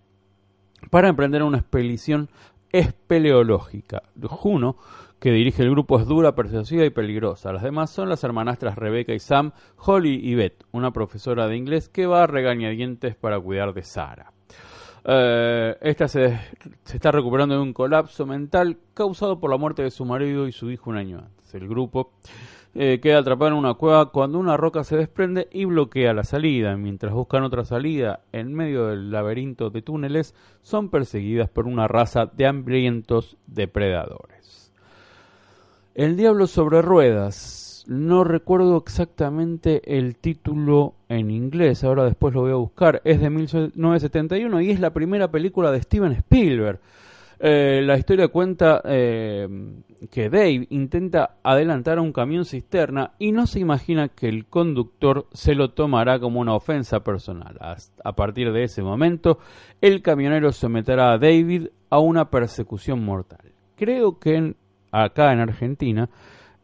para 0.89 1.09
emprender 1.09 1.41
una 1.43 1.59
expedición 1.59 2.29
espeleológica. 2.71 4.03
Juno, 4.21 4.77
que 5.19 5.31
dirige 5.31 5.63
el 5.63 5.71
grupo, 5.71 5.99
es 5.99 6.05
dura, 6.05 6.35
persuasiva 6.35 6.83
y 6.83 6.89
peligrosa. 6.89 7.53
Las 7.53 7.63
demás 7.63 7.91
son 7.91 8.09
las 8.09 8.23
hermanastras 8.23 8.75
Rebecca 8.75 9.13
y 9.13 9.19
Sam, 9.19 9.51
Holly 9.77 10.19
y 10.21 10.35
Beth, 10.35 10.65
una 10.71 10.91
profesora 10.91 11.47
de 11.47 11.55
inglés 11.55 11.87
que 11.87 12.07
va 12.07 12.23
a 12.23 12.27
regañadientes 12.27 13.15
para 13.15 13.39
cuidar 13.39 13.73
de 13.73 13.83
Sara. 13.83 14.33
Eh, 15.03 15.77
esta 15.81 16.07
se, 16.07 16.39
se 16.83 16.97
está 16.97 17.11
recuperando 17.11 17.55
de 17.55 17.61
un 17.61 17.73
colapso 17.73 18.25
mental 18.25 18.77
causado 18.93 19.39
por 19.39 19.49
la 19.49 19.57
muerte 19.57 19.83
de 19.83 19.91
su 19.91 20.05
marido 20.05 20.47
y 20.47 20.51
su 20.51 20.69
hijo 20.69 20.89
un 20.89 20.97
año 20.97 21.19
antes. 21.19 21.53
El 21.55 21.67
grupo 21.67 22.11
eh, 22.73 22.99
queda 23.01 23.19
atrapado 23.19 23.51
en 23.51 23.57
una 23.57 23.73
cueva 23.73 24.11
cuando 24.11 24.39
una 24.39 24.55
roca 24.55 24.85
se 24.85 24.95
desprende 24.95 25.49
y 25.51 25.65
bloquea 25.65 26.13
la 26.13 26.23
salida. 26.23 26.77
Mientras 26.77 27.13
buscan 27.13 27.43
otra 27.43 27.65
salida 27.65 28.21
en 28.31 28.53
medio 28.53 28.87
del 28.87 29.11
laberinto 29.11 29.69
de 29.69 29.81
túneles, 29.81 30.33
son 30.61 30.89
perseguidas 30.89 31.49
por 31.49 31.67
una 31.67 31.87
raza 31.87 32.27
de 32.27 32.45
hambrientos 32.45 33.37
depredadores. 33.47 34.71
El 35.95 36.15
Diablo 36.15 36.47
sobre 36.47 36.81
Ruedas. 36.81 37.60
No 37.91 38.23
recuerdo 38.23 38.77
exactamente 38.77 39.97
el 39.97 40.15
título 40.15 40.93
en 41.09 41.29
inglés, 41.29 41.83
ahora 41.83 42.05
después 42.05 42.33
lo 42.33 42.39
voy 42.39 42.51
a 42.51 42.55
buscar. 42.55 43.01
Es 43.03 43.19
de 43.19 43.29
1971 43.29 44.61
y 44.61 44.71
es 44.71 44.79
la 44.79 44.93
primera 44.93 45.29
película 45.29 45.71
de 45.71 45.81
Steven 45.81 46.13
Spielberg. 46.13 46.79
Eh, 47.37 47.81
la 47.83 47.97
historia 47.97 48.29
cuenta 48.29 48.81
eh, 48.85 49.45
que 50.09 50.29
Dave 50.29 50.67
intenta 50.69 51.35
adelantar 51.43 51.97
a 51.97 52.01
un 52.01 52.13
camión 52.13 52.45
cisterna 52.45 53.11
y 53.19 53.33
no 53.33 53.45
se 53.45 53.59
imagina 53.59 54.07
que 54.07 54.29
el 54.29 54.45
conductor 54.45 55.27
se 55.33 55.53
lo 55.53 55.71
tomará 55.71 56.17
como 56.17 56.39
una 56.39 56.55
ofensa 56.55 57.01
personal. 57.01 57.59
A 58.05 58.13
partir 58.13 58.53
de 58.53 58.63
ese 58.63 58.81
momento, 58.81 59.39
el 59.81 60.01
camionero 60.01 60.53
someterá 60.53 61.11
a 61.11 61.17
David 61.17 61.67
a 61.89 61.99
una 61.99 62.29
persecución 62.29 63.03
mortal. 63.03 63.51
Creo 63.75 64.17
que 64.17 64.55
acá 64.91 65.33
en 65.33 65.39
Argentina 65.41 66.09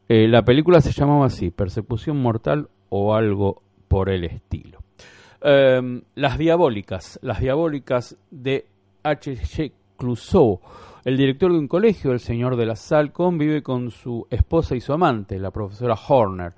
eh, 0.10 0.28
la 0.28 0.44
película 0.44 0.82
se 0.82 0.92
llamaba 0.92 1.26
así, 1.26 1.52
Persecución 1.52 2.22
Mortal 2.22 2.70
o 2.90 3.14
algo 3.14 3.62
por 3.88 4.10
el 4.10 4.24
estilo. 4.24 4.80
Eh, 5.42 6.02
las 6.16 6.38
Diabólicas, 6.38 7.20
las 7.22 7.40
Diabólicas 7.40 8.18
de 8.32 8.68
H.G. 9.04 9.72
Clouseau. 9.98 10.62
El 11.04 11.16
director 11.16 11.52
de 11.52 11.60
un 11.60 11.68
colegio, 11.68 12.12
el 12.12 12.20
señor 12.20 12.58
de 12.58 12.66
la 12.66 12.76
sal, 12.76 13.14
convive 13.14 13.64
con 13.64 13.92
su 13.92 14.28
esposa 14.30 14.76
y 14.76 14.82
su 14.82 14.92
amante, 14.92 15.40
la 15.40 15.52
profesora 15.52 15.96
Horner. 15.96 16.54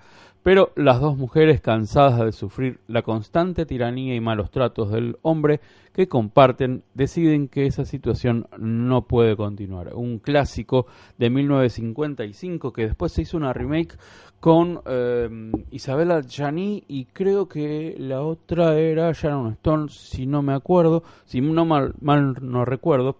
Pero 0.50 0.72
las 0.76 1.00
dos 1.00 1.16
mujeres, 1.16 1.62
cansadas 1.62 2.26
de 2.26 2.32
sufrir 2.32 2.80
la 2.88 3.04
constante 3.04 3.68
tiranía 3.68 4.16
y 4.16 4.20
malos 4.20 4.50
tratos 4.50 4.90
del 4.92 5.16
hombre 5.22 5.60
que 5.94 6.08
comparten, 6.08 6.82
deciden 6.96 7.50
que 7.50 7.68
esa 7.68 7.86
situación 7.86 8.48
no 8.58 9.04
puede 9.04 9.36
continuar. 9.36 9.94
Un 9.94 10.18
clásico 10.18 10.88
de 11.20 11.30
1955 11.30 12.74
que 12.74 12.88
después 12.88 13.12
se 13.12 13.22
hizo 13.22 13.38
una 13.38 13.54
remake 13.54 13.96
con 14.40 14.82
eh, 14.88 15.30
Isabella 15.70 16.22
Gianni 16.22 16.84
y 16.88 17.06
creo 17.06 17.48
que 17.48 17.96
la 18.00 18.24
otra 18.24 18.76
era 18.76 19.12
Sharon 19.14 19.52
Stone, 19.52 19.90
si 19.90 20.26
no 20.26 20.42
me 20.42 20.54
acuerdo, 20.54 21.04
si 21.26 21.42
no 21.42 21.64
mal, 21.64 21.94
no 22.02 22.66
recuerdo. 22.66 23.18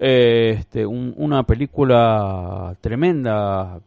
Eh, 0.00 0.56
este, 0.58 0.84
un- 0.84 1.14
una 1.18 1.44
película 1.44 2.76
tremenda, 2.80 3.78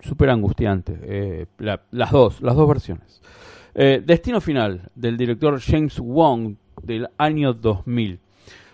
súper 0.00 0.30
angustiante. 0.30 0.98
eh, 1.02 1.46
la- 1.58 1.82
las 1.90 2.10
dos, 2.10 2.40
las 2.40 2.56
dos 2.56 2.68
versiones. 2.68 3.22
Eh, 3.74 4.02
Destino 4.04 4.40
Final, 4.40 4.90
del 4.94 5.16
director 5.16 5.60
James 5.60 5.98
Wong, 6.00 6.56
del 6.82 7.08
año 7.18 7.52
2000. 7.54 8.18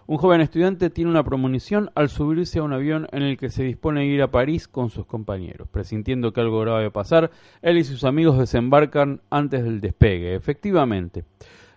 Un 0.08 0.18
joven 0.18 0.40
estudiante 0.40 0.88
tiene 0.88 1.10
una 1.10 1.24
premonición 1.24 1.90
al 1.96 2.08
subirse 2.08 2.60
a 2.60 2.62
un 2.62 2.72
avión 2.72 3.08
en 3.10 3.22
el 3.24 3.36
que 3.36 3.50
se 3.50 3.64
dispone 3.64 4.02
a 4.02 4.04
ir 4.04 4.22
a 4.22 4.30
París 4.30 4.68
con 4.68 4.88
sus 4.88 5.04
compañeros. 5.04 5.66
Presintiendo 5.68 6.32
que 6.32 6.40
algo 6.40 6.60
grave 6.60 6.82
va 6.82 6.88
a 6.88 6.92
pasar, 6.92 7.32
él 7.60 7.76
y 7.76 7.82
sus 7.82 8.04
amigos 8.04 8.38
desembarcan 8.38 9.20
antes 9.30 9.64
del 9.64 9.80
despegue. 9.80 10.36
Efectivamente, 10.36 11.24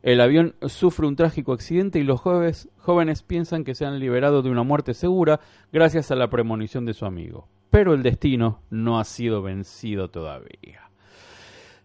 el 0.01 0.21
avión 0.21 0.55
sufre 0.67 1.07
un 1.07 1.15
trágico 1.15 1.53
accidente 1.53 1.99
y 1.99 2.03
los 2.03 2.21
jóvenes, 2.21 3.23
piensan 3.23 3.63
que 3.63 3.75
se 3.75 3.85
han 3.85 3.99
liberado 3.99 4.41
de 4.41 4.49
una 4.49 4.63
muerte 4.63 4.93
segura 4.93 5.39
gracias 5.71 6.11
a 6.11 6.15
la 6.15 6.29
premonición 6.29 6.85
de 6.85 6.93
su 6.93 7.05
amigo. 7.05 7.47
Pero 7.69 7.93
el 7.93 8.03
destino 8.03 8.61
no 8.69 8.99
ha 8.99 9.03
sido 9.03 9.41
vencido 9.41 10.09
todavía. 10.09 10.89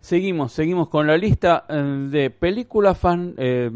Seguimos, 0.01 0.53
seguimos 0.53 0.89
con 0.89 1.07
la 1.07 1.17
lista 1.17 1.65
eh, 1.69 1.75
de 2.11 2.31
películas 2.31 2.99
fan 2.99 3.35
eh, 3.37 3.71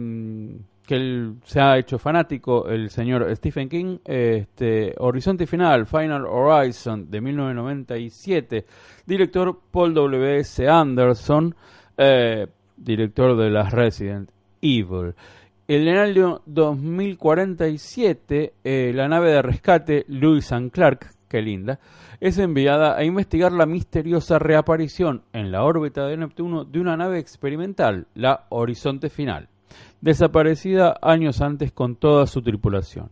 que 0.88 1.32
se 1.44 1.60
ha 1.60 1.76
hecho 1.76 1.98
fanático 1.98 2.66
el 2.66 2.88
señor 2.88 3.30
Stephen 3.36 3.68
King. 3.68 3.98
Este, 4.02 4.94
Horizonte 4.96 5.46
Final, 5.46 5.86
Final 5.86 6.24
Horizon 6.24 7.10
de 7.10 7.20
1997, 7.20 8.64
director 9.04 9.60
Paul 9.70 9.92
W. 9.92 10.38
S. 10.38 10.66
Anderson, 10.66 11.54
eh, 11.94 12.46
director 12.78 13.36
de 13.36 13.50
las 13.50 13.72
Resident 13.72 14.30
Evil. 14.62 15.14
En 15.66 15.86
el 15.86 15.98
año 15.98 16.40
2047, 16.46 18.54
eh, 18.64 18.92
la 18.94 19.08
nave 19.08 19.32
de 19.32 19.42
rescate 19.42 20.06
Lewis 20.08 20.50
and 20.52 20.70
Clark, 20.70 21.10
qué 21.28 21.42
linda, 21.42 21.78
es 22.20 22.38
enviada 22.38 22.96
a 22.96 23.04
investigar 23.04 23.52
la 23.52 23.66
misteriosa 23.66 24.38
reaparición 24.38 25.24
en 25.32 25.52
la 25.52 25.64
órbita 25.64 26.06
de 26.06 26.16
Neptuno 26.16 26.64
de 26.64 26.80
una 26.80 26.96
nave 26.96 27.18
experimental, 27.18 28.06
la 28.14 28.46
Horizonte 28.48 29.10
Final, 29.10 29.48
desaparecida 30.00 30.96
años 31.02 31.42
antes 31.42 31.70
con 31.70 31.96
toda 31.96 32.26
su 32.26 32.40
tripulación. 32.40 33.10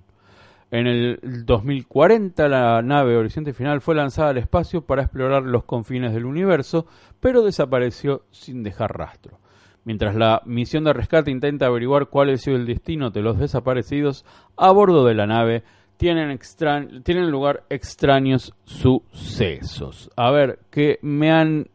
En 0.71 0.89
el 0.89 1.45
2040 1.45 2.49
la 2.49 2.83
nave 2.83 3.17
Horizonte 3.17 3.53
Final 3.53 3.81
fue 3.81 3.95
lanzada 3.95 4.31
al 4.31 4.39
espacio 4.39 4.81
para 4.81 5.03
explorar 5.03 5.45
los 5.45 5.65
confines 5.65 6.13
del 6.13 6.25
universo, 6.25 6.87
pero 7.21 7.43
desapareció 7.43 8.25
sin 8.31 8.63
dejar 8.63 8.97
rastro. 8.97 9.39
Mientras 9.87 10.17
la 10.17 10.43
misión 10.45 10.83
de 10.83 10.93
rescate 10.93 11.31
intenta 11.31 11.67
averiguar 11.67 12.09
cuál 12.09 12.31
ha 12.31 12.37
sido 12.37 12.57
el 12.57 12.67
destino 12.67 13.11
de 13.11 13.23
los 13.23 13.39
desaparecidos, 13.39 14.25
a 14.57 14.73
bordo 14.73 15.07
de 15.07 15.15
la 15.15 15.29
nave 15.29 15.63
tienen, 15.97 17.31
lugar 17.31 17.63
extraños 17.71 18.53
sucesos. 18.65 20.11
A 20.17 20.33
ver, 20.33 20.59
que 20.71 20.99
me 21.03 21.31
han, 21.31 21.69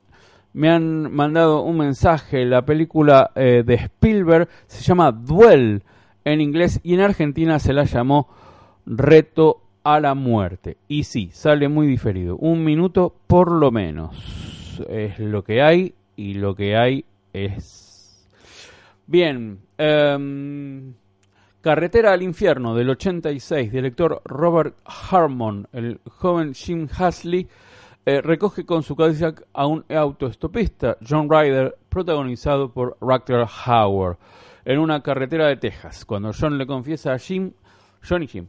me 0.52 0.70
han 0.70 1.10
mandado 1.14 1.62
un 1.62 1.78
mensaje. 1.78 2.46
La 2.46 2.66
película 2.66 3.32
eh, 3.34 3.64
de 3.66 3.76
Spielberg 3.76 4.50
se 4.68 4.84
llama 4.84 5.14
Duel 5.14 5.82
en 6.26 6.42
inglés 6.42 6.82
y 6.84 6.96
en 6.96 7.00
Argentina 7.00 7.60
se 7.60 7.72
la 7.72 7.86
llamó 7.86 8.28
Reto 8.86 9.62
a 9.86 10.02
la 10.02 10.16
muerte. 10.16 10.76
Y 10.90 11.04
sí, 11.04 11.30
sale 11.32 11.70
muy 11.70 11.88
diferido. 11.88 12.36
Un 12.36 12.66
minuto 12.66 13.16
por 13.26 13.54
lo 13.54 13.72
menos. 13.72 14.84
Es 14.90 15.18
lo 15.18 15.44
que 15.44 15.62
hay 15.62 15.94
y 16.18 16.34
lo 16.34 16.56
que 16.56 16.76
hay 16.76 17.06
es... 17.32 17.91
Bien. 19.08 19.60
em, 19.78 20.94
Carretera 21.62 22.12
al 22.14 22.24
infierno 22.24 22.74
del 22.74 22.90
86, 22.90 23.72
director 23.72 24.22
Robert 24.26 24.76
Harmon, 24.86 25.68
el 25.74 26.00
joven 26.10 26.56
Jim 26.56 26.88
Hasley, 26.98 27.48
eh, 28.04 28.20
recoge 28.20 28.66
con 28.66 28.82
su 28.82 28.96
Cadillac 28.96 29.44
a 29.54 29.68
un 29.68 29.86
autoestopista, 29.90 30.98
John 31.08 31.30
Ryder, 31.30 31.78
protagonizado 31.88 32.74
por 32.74 32.98
Rutger 33.00 33.46
Hauer, 33.66 34.18
en 34.66 34.80
una 34.80 35.04
carretera 35.04 35.48
de 35.48 35.58
Texas. 35.58 36.04
Cuando 36.04 36.32
John 36.34 36.58
le 36.58 36.66
confiesa 36.66 37.14
a 37.14 37.20
Jim, 37.20 37.52
John 38.08 38.24
y 38.24 38.28
Jim, 38.28 38.48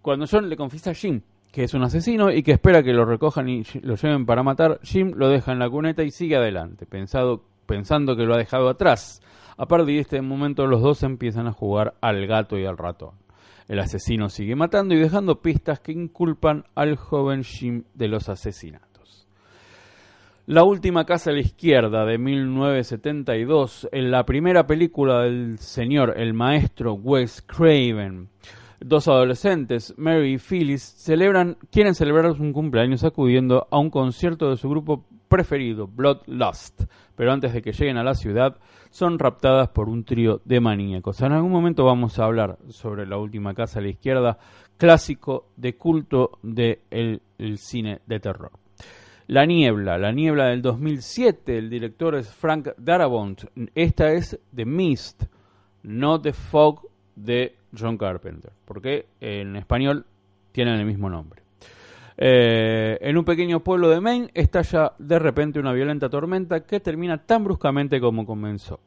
cuando 0.00 0.26
John 0.26 0.48
le 0.48 0.56
confiesa 0.56 0.90
a 0.90 0.94
Jim 0.94 1.20
que 1.54 1.62
es 1.62 1.72
un 1.72 1.84
asesino 1.84 2.32
y 2.32 2.42
que 2.42 2.50
espera 2.50 2.82
que 2.82 2.92
lo 2.92 3.04
recojan 3.04 3.48
y 3.48 3.62
lo 3.82 3.94
lleven 3.94 4.26
para 4.26 4.42
matar, 4.42 4.80
Jim 4.82 5.12
lo 5.14 5.28
deja 5.28 5.52
en 5.52 5.60
la 5.60 5.70
cuneta 5.70 6.02
y 6.02 6.10
sigue 6.10 6.34
adelante, 6.34 6.84
pensado, 6.84 7.44
pensando 7.64 8.16
que 8.16 8.24
lo 8.24 8.34
ha 8.34 8.38
dejado 8.38 8.68
atrás. 8.68 9.22
A 9.56 9.66
partir 9.66 9.94
de 9.94 10.00
este 10.00 10.20
momento 10.20 10.66
los 10.66 10.82
dos 10.82 11.02
empiezan 11.02 11.46
a 11.46 11.52
jugar 11.52 11.94
al 12.00 12.26
gato 12.26 12.58
y 12.58 12.66
al 12.66 12.76
ratón. 12.76 13.12
El 13.68 13.78
asesino 13.78 14.28
sigue 14.28 14.56
matando 14.56 14.94
y 14.94 14.98
dejando 14.98 15.40
pistas 15.40 15.80
que 15.80 15.92
inculpan 15.92 16.64
al 16.74 16.96
joven 16.96 17.44
Jim 17.44 17.84
de 17.94 18.08
los 18.08 18.28
asesinatos. 18.28 19.26
La 20.46 20.64
última 20.64 21.06
casa 21.06 21.30
a 21.30 21.32
la 21.32 21.40
izquierda 21.40 22.04
de 22.04 22.18
1972, 22.18 23.88
en 23.92 24.10
la 24.10 24.26
primera 24.26 24.66
película 24.66 25.22
del 25.22 25.58
señor, 25.58 26.14
el 26.18 26.34
maestro 26.34 26.92
Wes 26.92 27.40
Craven. 27.40 28.28
Dos 28.78 29.08
adolescentes, 29.08 29.94
Mary 29.96 30.34
y 30.34 30.38
Phyllis, 30.38 30.82
celebran, 30.82 31.56
quieren 31.70 31.94
celebrar 31.94 32.32
un 32.32 32.52
cumpleaños 32.52 33.04
acudiendo 33.04 33.66
a 33.70 33.78
un 33.78 33.88
concierto 33.88 34.50
de 34.50 34.58
su 34.58 34.68
grupo 34.68 35.06
preferido, 35.28 35.86
Bloodlust. 35.86 36.84
Pero 37.16 37.32
antes 37.32 37.52
de 37.52 37.62
que 37.62 37.72
lleguen 37.72 37.96
a 37.96 38.04
la 38.04 38.14
ciudad, 38.14 38.58
son 38.90 39.18
raptadas 39.18 39.68
por 39.68 39.88
un 39.88 40.04
trío 40.04 40.40
de 40.44 40.60
maníacos. 40.60 41.20
En 41.20 41.32
algún 41.32 41.52
momento 41.52 41.84
vamos 41.84 42.18
a 42.18 42.24
hablar 42.24 42.58
sobre 42.68 43.06
la 43.06 43.18
última 43.18 43.54
casa 43.54 43.78
a 43.78 43.82
la 43.82 43.88
izquierda, 43.88 44.38
clásico 44.76 45.48
de 45.56 45.76
culto 45.76 46.38
del 46.42 46.80
de 46.90 47.20
el 47.38 47.58
cine 47.58 48.00
de 48.06 48.20
terror. 48.20 48.52
La 49.26 49.46
Niebla, 49.46 49.96
La 49.96 50.12
Niebla 50.12 50.48
del 50.48 50.60
2007, 50.60 51.56
el 51.56 51.70
director 51.70 52.14
es 52.14 52.28
Frank 52.28 52.68
Darabont. 52.76 53.44
Esta 53.74 54.12
es 54.12 54.38
The 54.54 54.66
Mist, 54.66 55.24
no 55.82 56.20
The 56.20 56.34
Fog 56.34 56.88
de 57.16 57.56
John 57.76 57.96
Carpenter, 57.96 58.52
porque 58.66 59.06
en 59.20 59.56
español 59.56 60.04
tienen 60.52 60.74
el 60.74 60.84
mismo 60.84 61.08
nombre. 61.08 61.43
Eh, 62.16 62.96
en 63.00 63.16
un 63.16 63.24
pequeño 63.24 63.60
pueblo 63.60 63.88
de 63.88 64.00
Maine 64.00 64.30
estalla 64.34 64.92
de 64.98 65.18
repente 65.18 65.58
una 65.58 65.72
violenta 65.72 66.08
tormenta 66.08 66.60
que 66.60 66.78
termina 66.78 67.18
tan 67.18 67.42
bruscamente 67.42 68.00
como 68.00 68.24
comenzó. 68.24 68.80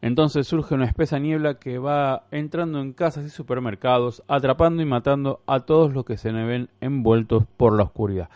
Entonces 0.00 0.46
surge 0.46 0.74
una 0.74 0.86
espesa 0.86 1.18
niebla 1.18 1.54
que 1.54 1.78
va 1.78 2.26
entrando 2.30 2.80
en 2.80 2.92
casas 2.92 3.26
y 3.26 3.30
supermercados, 3.30 4.22
atrapando 4.28 4.80
y 4.82 4.86
matando 4.86 5.40
a 5.46 5.60
todos 5.60 5.92
los 5.92 6.04
que 6.04 6.16
se 6.16 6.30
ven 6.30 6.68
envueltos 6.80 7.44
por 7.56 7.76
la 7.76 7.82
oscuridad. 7.82 8.28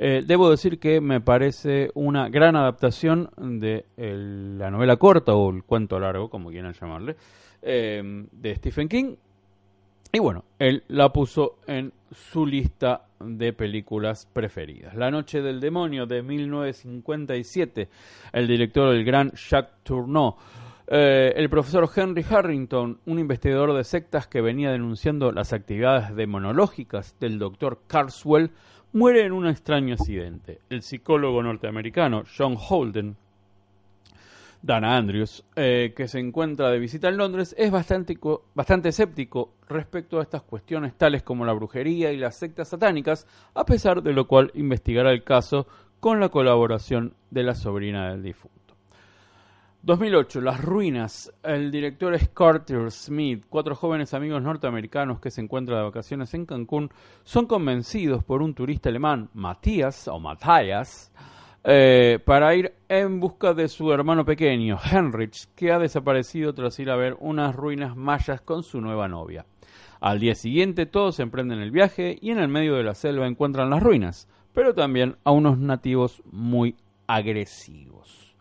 Eh, 0.00 0.22
debo 0.24 0.48
decir 0.48 0.78
que 0.78 1.00
me 1.00 1.20
parece 1.20 1.90
una 1.94 2.28
gran 2.28 2.54
adaptación 2.54 3.30
de 3.36 3.84
la 3.96 4.70
novela 4.70 4.96
corta 4.96 5.34
o 5.34 5.50
el 5.50 5.64
cuento 5.64 5.98
largo, 5.98 6.30
como 6.30 6.50
quieran 6.50 6.72
llamarle, 6.72 7.16
eh, 7.62 8.26
de 8.30 8.54
Stephen 8.54 8.88
King. 8.88 9.16
Y 10.12 10.20
bueno, 10.20 10.44
él 10.60 10.84
la 10.86 11.12
puso 11.12 11.56
en 11.66 11.92
su 12.12 12.46
lista 12.46 13.07
de 13.20 13.52
películas 13.52 14.26
preferidas. 14.32 14.94
La 14.94 15.10
Noche 15.10 15.42
del 15.42 15.60
Demonio 15.60 16.06
de 16.06 16.22
1957, 16.22 17.88
el 18.32 18.46
director, 18.46 18.94
el 18.94 19.04
gran 19.04 19.32
Jacques 19.32 19.82
Tourneau. 19.82 20.36
Eh, 20.90 21.34
el 21.36 21.50
profesor 21.50 21.88
Henry 21.94 22.24
Harrington, 22.28 23.00
un 23.04 23.18
investigador 23.18 23.76
de 23.76 23.84
sectas 23.84 24.26
que 24.26 24.40
venía 24.40 24.70
denunciando 24.70 25.32
las 25.32 25.52
actividades 25.52 26.16
demonológicas 26.16 27.14
del 27.20 27.38
doctor 27.38 27.82
Carswell, 27.86 28.50
muere 28.92 29.26
en 29.26 29.32
un 29.32 29.46
extraño 29.46 29.94
accidente. 29.94 30.60
El 30.70 30.82
psicólogo 30.82 31.42
norteamericano 31.42 32.22
John 32.36 32.56
Holden, 32.58 33.16
Dana 34.60 34.96
Andrews, 34.96 35.44
eh, 35.56 35.92
que 35.96 36.08
se 36.08 36.18
encuentra 36.18 36.70
de 36.70 36.78
visita 36.78 37.08
en 37.08 37.16
Londres, 37.16 37.54
es 37.58 37.70
bastante, 37.70 38.18
bastante 38.54 38.88
escéptico 38.88 39.54
respecto 39.68 40.18
a 40.18 40.22
estas 40.22 40.42
cuestiones 40.42 40.94
tales 40.94 41.22
como 41.22 41.44
la 41.44 41.52
brujería 41.52 42.12
y 42.12 42.16
las 42.16 42.36
sectas 42.36 42.68
satánicas, 42.68 43.26
a 43.54 43.64
pesar 43.64 44.02
de 44.02 44.12
lo 44.12 44.26
cual 44.26 44.50
investigará 44.54 45.12
el 45.12 45.22
caso 45.22 45.66
con 46.00 46.20
la 46.20 46.28
colaboración 46.28 47.14
de 47.30 47.42
la 47.44 47.54
sobrina 47.54 48.10
del 48.10 48.22
difunto. 48.22 48.58
2008, 49.82 50.40
Las 50.40 50.60
Ruinas. 50.60 51.32
El 51.42 51.70
director 51.70 52.12
es 52.12 52.28
Carter 52.28 52.90
Smith. 52.90 53.46
Cuatro 53.48 53.76
jóvenes 53.76 54.12
amigos 54.12 54.42
norteamericanos 54.42 55.20
que 55.20 55.30
se 55.30 55.40
encuentran 55.40 55.78
de 55.78 55.84
vacaciones 55.84 56.34
en 56.34 56.46
Cancún 56.46 56.90
son 57.22 57.46
convencidos 57.46 58.24
por 58.24 58.42
un 58.42 58.54
turista 58.54 58.88
alemán, 58.88 59.30
Matías 59.34 60.08
o 60.08 60.18
Matthias, 60.18 61.12
eh, 61.70 62.18
para 62.24 62.54
ir 62.54 62.72
en 62.88 63.20
busca 63.20 63.52
de 63.52 63.68
su 63.68 63.92
hermano 63.92 64.24
pequeño, 64.24 64.78
Heinrich, 64.90 65.48
que 65.54 65.70
ha 65.70 65.78
desaparecido 65.78 66.54
tras 66.54 66.78
ir 66.78 66.88
a 66.88 66.96
ver 66.96 67.14
unas 67.20 67.54
ruinas 67.54 67.94
mayas 67.94 68.40
con 68.40 68.62
su 68.62 68.80
nueva 68.80 69.06
novia. 69.06 69.44
Al 70.00 70.18
día 70.18 70.34
siguiente 70.34 70.86
todos 70.86 71.20
emprenden 71.20 71.58
el 71.58 71.70
viaje 71.70 72.16
y 72.22 72.30
en 72.30 72.38
el 72.38 72.48
medio 72.48 72.76
de 72.76 72.84
la 72.84 72.94
selva 72.94 73.26
encuentran 73.26 73.68
las 73.68 73.82
ruinas, 73.82 74.28
pero 74.54 74.72
también 74.72 75.16
a 75.24 75.30
unos 75.32 75.58
nativos 75.58 76.22
muy 76.32 76.74
agresivos. 77.06 78.34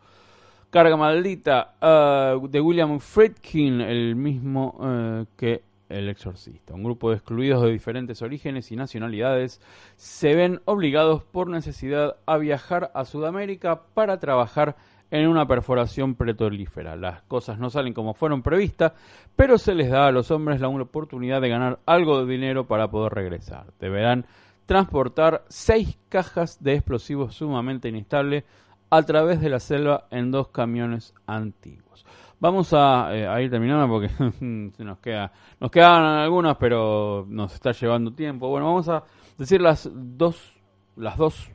Carga 0.69 0.95
Maldita 0.95 1.75
eh, 1.81 2.37
de 2.49 2.61
William 2.61 2.97
Friedkin, 3.01 3.81
el 3.81 4.15
mismo 4.15 4.79
eh, 4.81 5.25
que 5.35 5.63
El 5.89 6.09
Exorcista. 6.09 6.73
Un 6.73 6.83
grupo 6.83 7.09
de 7.09 7.17
excluidos 7.17 7.63
de 7.63 7.71
diferentes 7.71 8.21
orígenes 8.21 8.71
y 8.71 8.75
nacionalidades 8.75 9.61
se 9.95 10.35
ven 10.35 10.61
obligados 10.65 11.23
por 11.23 11.49
necesidad 11.49 12.17
a 12.25 12.37
viajar 12.37 12.91
a 12.93 13.05
Sudamérica 13.05 13.83
para 13.93 14.19
trabajar 14.19 14.75
en 15.11 15.27
una 15.27 15.47
perforación 15.47 16.15
petrolífera. 16.15 16.95
Las 16.95 17.21
cosas 17.23 17.59
no 17.59 17.69
salen 17.69 17.93
como 17.93 18.13
fueron 18.13 18.41
previstas, 18.41 18.93
pero 19.35 19.57
se 19.57 19.73
les 19.73 19.89
da 19.89 20.07
a 20.07 20.11
los 20.11 20.31
hombres 20.31 20.59
la 20.59 20.67
oportunidad 20.67 21.41
de 21.41 21.49
ganar 21.49 21.79
algo 21.85 22.23
de 22.23 22.31
dinero 22.31 22.67
para 22.67 22.89
poder 22.89 23.13
regresar. 23.13 23.67
Deberán 23.79 24.25
transportar 24.65 25.45
seis 25.47 25.97
cajas 26.09 26.61
de 26.61 26.73
explosivos 26.73 27.35
sumamente 27.35 27.87
inestables 27.87 28.43
a 28.89 29.01
través 29.03 29.41
de 29.41 29.49
la 29.49 29.59
selva 29.59 30.07
en 30.11 30.31
dos 30.31 30.49
camiones 30.49 31.13
antiguos. 31.25 32.05
Vamos 32.39 32.71
a, 32.73 33.09
eh, 33.15 33.27
a 33.27 33.41
ir 33.41 33.49
terminando 33.49 33.87
porque 33.87 34.09
nos 34.83 34.99
queda, 34.99 35.31
nos 35.59 35.71
quedan 35.71 36.03
algunas, 36.03 36.55
pero 36.57 37.25
nos 37.27 37.53
está 37.53 37.71
llevando 37.71 38.13
tiempo. 38.13 38.47
Bueno, 38.49 38.67
vamos 38.67 38.87
a 38.89 39.03
decir 39.37 39.59
las 39.61 39.89
dos, 39.93 40.55
las 40.97 41.17
dos 41.17 41.49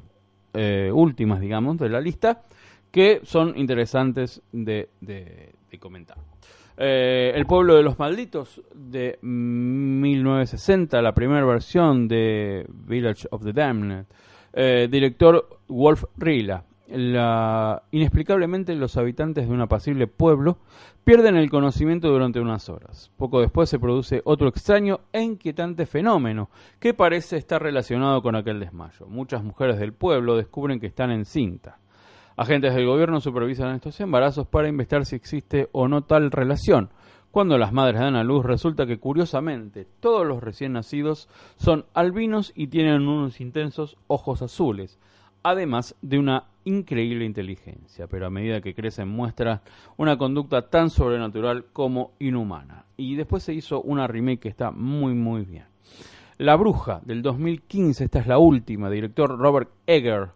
eh, 0.54 0.90
últimas, 0.92 1.40
digamos, 1.40 1.78
de 1.78 1.88
la 1.88 2.00
lista 2.00 2.42
que 2.90 3.20
son 3.22 3.56
interesantes 3.56 4.42
de, 4.52 4.90
de- 5.00 5.54
comentar. 5.78 6.18
Eh, 6.76 7.32
el 7.34 7.46
pueblo 7.46 7.74
de 7.76 7.82
los 7.82 7.98
malditos 7.98 8.60
de 8.74 9.18
1960, 9.22 11.00
la 11.00 11.14
primera 11.14 11.44
versión 11.46 12.06
de 12.08 12.66
Village 12.68 13.26
of 13.30 13.42
the 13.44 13.52
Damned. 13.52 14.04
Director 14.90 15.48
Wolf 15.68 16.04
Rila. 16.18 16.62
Inexplicablemente 17.90 18.74
los 18.74 18.96
habitantes 18.96 19.48
de 19.48 19.54
un 19.54 19.62
apacible 19.62 20.06
pueblo 20.06 20.58
pierden 21.04 21.36
el 21.36 21.50
conocimiento 21.50 22.08
durante 22.08 22.40
unas 22.40 22.68
horas. 22.68 23.10
Poco 23.16 23.40
después 23.40 23.70
se 23.70 23.78
produce 23.78 24.20
otro 24.24 24.48
extraño 24.48 25.00
e 25.12 25.22
inquietante 25.22 25.86
fenómeno 25.86 26.50
que 26.78 26.94
parece 26.94 27.36
estar 27.36 27.62
relacionado 27.62 28.22
con 28.22 28.36
aquel 28.36 28.60
desmayo. 28.60 29.06
Muchas 29.06 29.42
mujeres 29.42 29.78
del 29.78 29.92
pueblo 29.92 30.36
descubren 30.36 30.80
que 30.80 30.86
están 30.86 31.10
encintas. 31.10 31.76
Agentes 32.36 32.74
del 32.74 32.86
gobierno 32.86 33.20
supervisan 33.20 33.74
estos 33.74 34.00
embarazos 34.00 34.46
para 34.46 34.68
investigar 34.68 35.04
si 35.04 35.16
existe 35.16 35.68
o 35.72 35.88
no 35.88 36.02
tal 36.02 36.30
relación. 36.30 36.90
Cuando 37.30 37.56
las 37.56 37.72
madres 37.72 38.00
dan 38.00 38.16
a 38.16 38.24
luz, 38.24 38.44
resulta 38.44 38.86
que 38.86 38.98
curiosamente 38.98 39.86
todos 40.00 40.26
los 40.26 40.42
recién 40.42 40.74
nacidos 40.74 41.28
son 41.56 41.86
albinos 41.94 42.52
y 42.54 42.66
tienen 42.66 43.08
unos 43.08 43.40
intensos 43.40 43.96
ojos 44.06 44.42
azules, 44.42 44.98
además 45.42 45.96
de 46.02 46.18
una 46.18 46.44
increíble 46.64 47.24
inteligencia, 47.24 48.06
pero 48.06 48.26
a 48.26 48.30
medida 48.30 48.60
que 48.60 48.74
crecen 48.74 49.08
muestra 49.08 49.62
una 49.96 50.16
conducta 50.18 50.68
tan 50.68 50.90
sobrenatural 50.90 51.66
como 51.72 52.12
inhumana. 52.18 52.84
Y 52.96 53.16
después 53.16 53.42
se 53.42 53.54
hizo 53.54 53.82
una 53.82 54.06
remake 54.06 54.40
que 54.40 54.48
está 54.48 54.70
muy 54.70 55.14
muy 55.14 55.44
bien. 55.44 55.64
La 56.38 56.56
Bruja 56.56 57.00
del 57.04 57.22
2015, 57.22 58.04
esta 58.04 58.18
es 58.18 58.26
la 58.26 58.38
última, 58.38 58.90
director 58.90 59.38
Robert 59.38 59.70
Egger. 59.86 60.30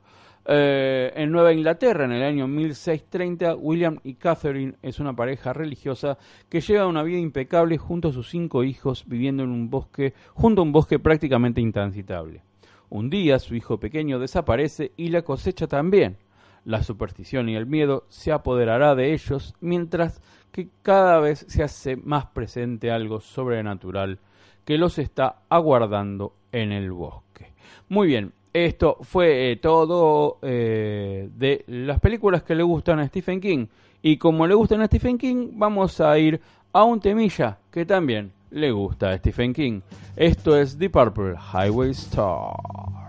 Eh, 0.49 1.13
en 1.17 1.33
Nueva 1.33 1.53
Inglaterra, 1.53 2.05
en 2.05 2.13
el 2.13 2.23
año 2.23 2.47
1630, 2.47 3.57
William 3.57 3.99
y 4.05 4.15
Catherine 4.15 4.75
es 4.83 5.01
una 5.01 5.17
pareja 5.17 5.53
religiosa 5.53 6.19
que 6.49 6.61
lleva 6.61 6.87
una 6.87 7.03
vida 7.03 7.19
impecable 7.19 7.79
junto 7.79 8.09
a 8.09 8.13
sus 8.13 8.29
cinco 8.31 8.63
hijos, 8.63 9.05
viviendo 9.09 9.43
en 9.43 9.51
un 9.51 9.69
bosque, 9.69 10.15
junto 10.35 10.61
a 10.61 10.65
un 10.65 10.71
bosque 10.71 11.01
prácticamente 11.01 11.61
intransitable. 11.61 12.43
Un 12.89 13.11
día 13.11 13.39
su 13.39 13.55
hijo 13.55 13.79
pequeño 13.79 14.19
desaparece 14.19 14.93
y 14.97 15.09
la 15.09 15.23
cosecha 15.23 15.67
también. 15.67 16.19
La 16.65 16.83
superstición 16.83 17.49
y 17.49 17.57
el 17.57 17.67
miedo 17.67 18.05
se 18.09 18.33
apoderará 18.33 18.95
de 18.95 19.13
ellos, 19.13 19.55
mientras 19.61 20.21
que 20.51 20.69
cada 20.83 21.21
vez 21.21 21.45
se 21.49 21.63
hace 21.63 21.97
más 21.97 22.27
presente 22.27 22.91
algo 22.91 23.21
sobrenatural 23.21 24.19
que 24.65 24.79
los 24.79 24.99
está 24.99 25.43
aguardando 25.49 26.35
en 26.51 26.73
el 26.73 26.91
bosque. 26.91 27.53
Muy 27.89 28.09
bien, 28.09 28.33
esto 28.53 28.99
fue 29.03 29.53
eh, 29.53 29.57
todo 29.57 30.39
eh, 30.43 31.29
de 31.37 31.65
las 31.69 32.01
películas 32.01 32.43
que 32.43 32.55
le 32.55 32.63
gustan 32.63 32.99
a 32.99 33.07
Stephen 33.07 33.41
King. 33.41 33.67
Y 34.03 34.17
como 34.17 34.47
le 34.47 34.55
gustan 34.55 34.81
a 34.81 34.87
Stephen 34.87 35.19
King, 35.19 35.51
vamos 35.53 36.01
a 36.01 36.19
ir 36.19 36.41
a 36.73 36.85
un 36.85 37.01
temilla 37.01 37.59
que 37.71 37.85
también 37.85 38.33
le 38.51 38.71
gusta 38.71 39.11
a 39.11 39.19
Stephen 39.19 39.53
King. 39.53 39.81
Esto 40.17 40.57
es 40.57 40.77
The 40.79 40.91
Purple 40.91 41.35
Highway 41.53 41.91
Star. 41.91 43.06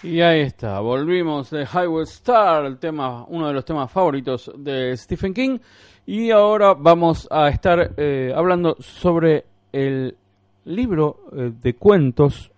Y 0.00 0.20
ahí 0.20 0.42
está, 0.42 0.78
volvimos 0.78 1.50
de 1.50 1.64
Highway 1.64 2.04
Star, 2.04 2.64
el 2.64 2.78
tema, 2.78 3.24
uno 3.24 3.48
de 3.48 3.52
los 3.52 3.64
temas 3.64 3.90
favoritos 3.90 4.48
de 4.56 4.96
Stephen 4.96 5.34
King. 5.34 5.58
Y 6.06 6.30
ahora 6.30 6.74
vamos 6.74 7.26
a 7.28 7.48
estar 7.48 7.94
eh, 7.96 8.32
hablando 8.34 8.76
sobre 8.78 9.44
el 9.72 10.16
libro 10.66 11.24
eh, 11.32 11.52
de 11.60 11.74
cuentos 11.74 12.48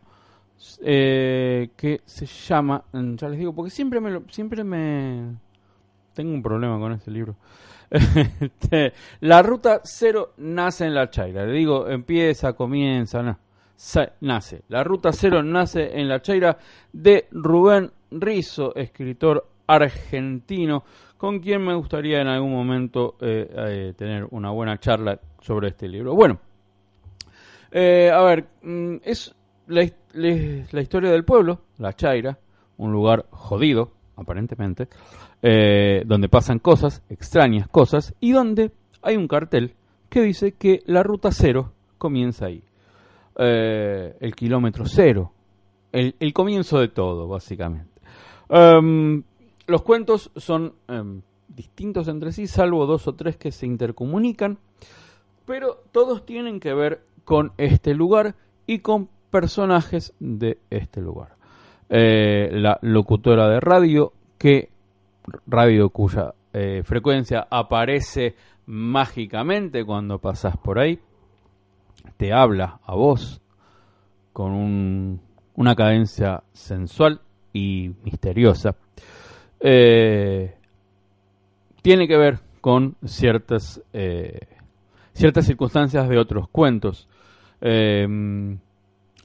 eh, 0.83 1.70
que 1.74 2.03
se 2.05 2.26
llama, 2.26 2.85
mm, 2.92 3.14
ya 3.14 3.29
les 3.31 3.38
digo, 3.38 3.55
porque 3.55 3.70
siempre 3.70 4.00
me, 4.00 4.20
siempre 4.29 4.62
me 4.62 5.35
tengo 6.12 6.35
un 6.35 6.42
problema 6.42 6.79
con 6.79 6.92
este 6.94 7.11
libro. 7.11 7.37
La 9.20 9.42
ruta 9.42 9.81
cero 9.83 10.35
nace 10.37 10.85
en 10.85 10.94
la 10.94 11.09
Chaira. 11.09 11.46
Le 11.46 11.53
digo, 11.55 11.88
empieza, 11.88 12.53
comienza, 12.53 13.22
no. 13.22 13.38
Nace. 14.21 14.62
La 14.69 14.85
ruta 14.85 15.11
cero 15.11 15.43
nace 15.43 15.99
en 15.99 16.07
la 16.07 16.21
Chaira 16.21 16.59
de 16.93 17.27
Rubén 17.31 17.90
Rizo, 18.11 18.75
escritor 18.75 19.47
argentino, 19.66 20.85
con 21.16 21.40
quien 21.40 21.64
me 21.64 21.75
gustaría 21.75 22.21
en 22.21 22.29
algún 22.29 22.53
momento 22.53 23.16
eh, 23.21 23.49
eh, 23.51 23.95
tener 23.97 24.27
una 24.33 24.51
buena 24.51 24.79
charla 24.79 25.19
sobre 25.40 25.69
este 25.69 25.88
libro. 25.88 26.14
Bueno, 26.14 26.38
eh, 27.71 28.11
a 28.12 28.21
ver, 28.23 28.49
mm, 28.62 28.97
es 29.03 29.35
la, 29.69 29.88
la 30.12 30.81
historia 30.83 31.11
del 31.11 31.25
pueblo, 31.25 31.62
la 31.79 31.95
Chaira, 31.95 32.38
un 32.77 32.93
lugar 32.93 33.27
jodido, 33.31 33.93
aparentemente, 34.16 34.88
donde 35.40 36.29
pasan 36.29 36.59
cosas, 36.59 37.03
extrañas 37.09 37.66
cosas, 37.69 38.14
y 38.21 38.33
donde 38.33 38.73
hay 39.01 39.16
un 39.16 39.27
cartel 39.27 39.75
que 40.11 40.21
dice 40.21 40.53
que 40.53 40.83
la 40.85 41.03
ruta 41.03 41.31
cero 41.33 41.73
comienza 41.97 42.47
ahí. 42.47 42.62
Eh, 43.42 44.16
el 44.20 44.35
kilómetro 44.35 44.85
cero, 44.85 45.33
el, 45.92 46.33
comienzo 46.35 46.79
de 46.79 46.88
todo, 46.88 47.26
básicamente. 47.26 48.03
Em, 48.50 49.22
los 49.66 49.81
cuentos 49.81 50.31
son 50.37 50.74
em, 50.88 51.22
distintos 51.48 52.09
entre 52.09 52.33
sí, 52.33 52.46
salvo 52.46 52.85
dos 52.85 53.09
o 53.09 53.14
tres 53.14 53.38
que 53.38 53.50
se 53.50 53.64
intercomunican, 53.64 54.59
pero 55.46 55.83
todos 55.90 56.26
tienen 56.26 56.61
que 56.61 56.74
ver 56.74 57.00
con 57.24 57.53
este 57.57 57.94
lugar 57.94 58.35
y 58.66 58.81
con 58.81 59.09
personajes 59.31 60.12
de 60.20 60.59
este 60.68 61.00
lugar. 61.00 61.37
Eh, 61.88 62.50
la 62.53 62.79
locutora 62.83 63.48
de 63.48 63.61
radio, 63.61 64.12
que 64.37 64.68
radio 65.46 65.88
cuya 65.88 66.35
eh, 66.53 66.83
frecuencia 66.85 67.48
aparece 67.50 68.35
mágicamente 68.66 69.83
cuando 69.83 70.18
pasas 70.18 70.59
por 70.59 70.79
ahí, 70.79 70.98
te 72.20 72.35
habla 72.35 72.80
a 72.85 72.94
vos 72.94 73.40
con 74.35 74.52
un- 74.52 75.22
una 75.54 75.74
cadencia 75.74 76.42
sensual 76.52 77.22
y 77.54 77.92
misteriosa. 78.04 78.76
Eh, 79.59 80.54
tiene 81.80 82.06
que 82.06 82.18
ver 82.18 82.40
con 82.61 82.94
ciertas 83.06 83.80
eh, 83.94 84.38
ciertas 85.14 85.46
circunstancias 85.46 86.11
de 86.11 86.18
otros 86.18 86.46
cuentos. 86.50 87.09
Eh, 87.62 88.06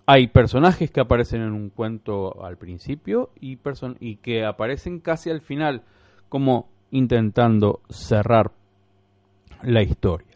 hay 0.06 0.28
personajes 0.28 0.90
que 0.90 1.02
aparecen 1.02 1.42
en 1.42 1.52
un 1.52 1.72
cuento 1.72 2.46
al 2.46 2.56
principio 2.56 3.32
y, 3.42 3.58
person- 3.58 3.98
y 4.00 4.16
que 4.18 4.46
aparecen 4.46 5.02
casi 5.02 5.30
al 5.32 5.42
final, 5.42 5.82
como 6.30 6.70
intentando 6.92 7.82
cerrar 7.90 8.52
la 9.64 9.82
historia. 9.84 10.35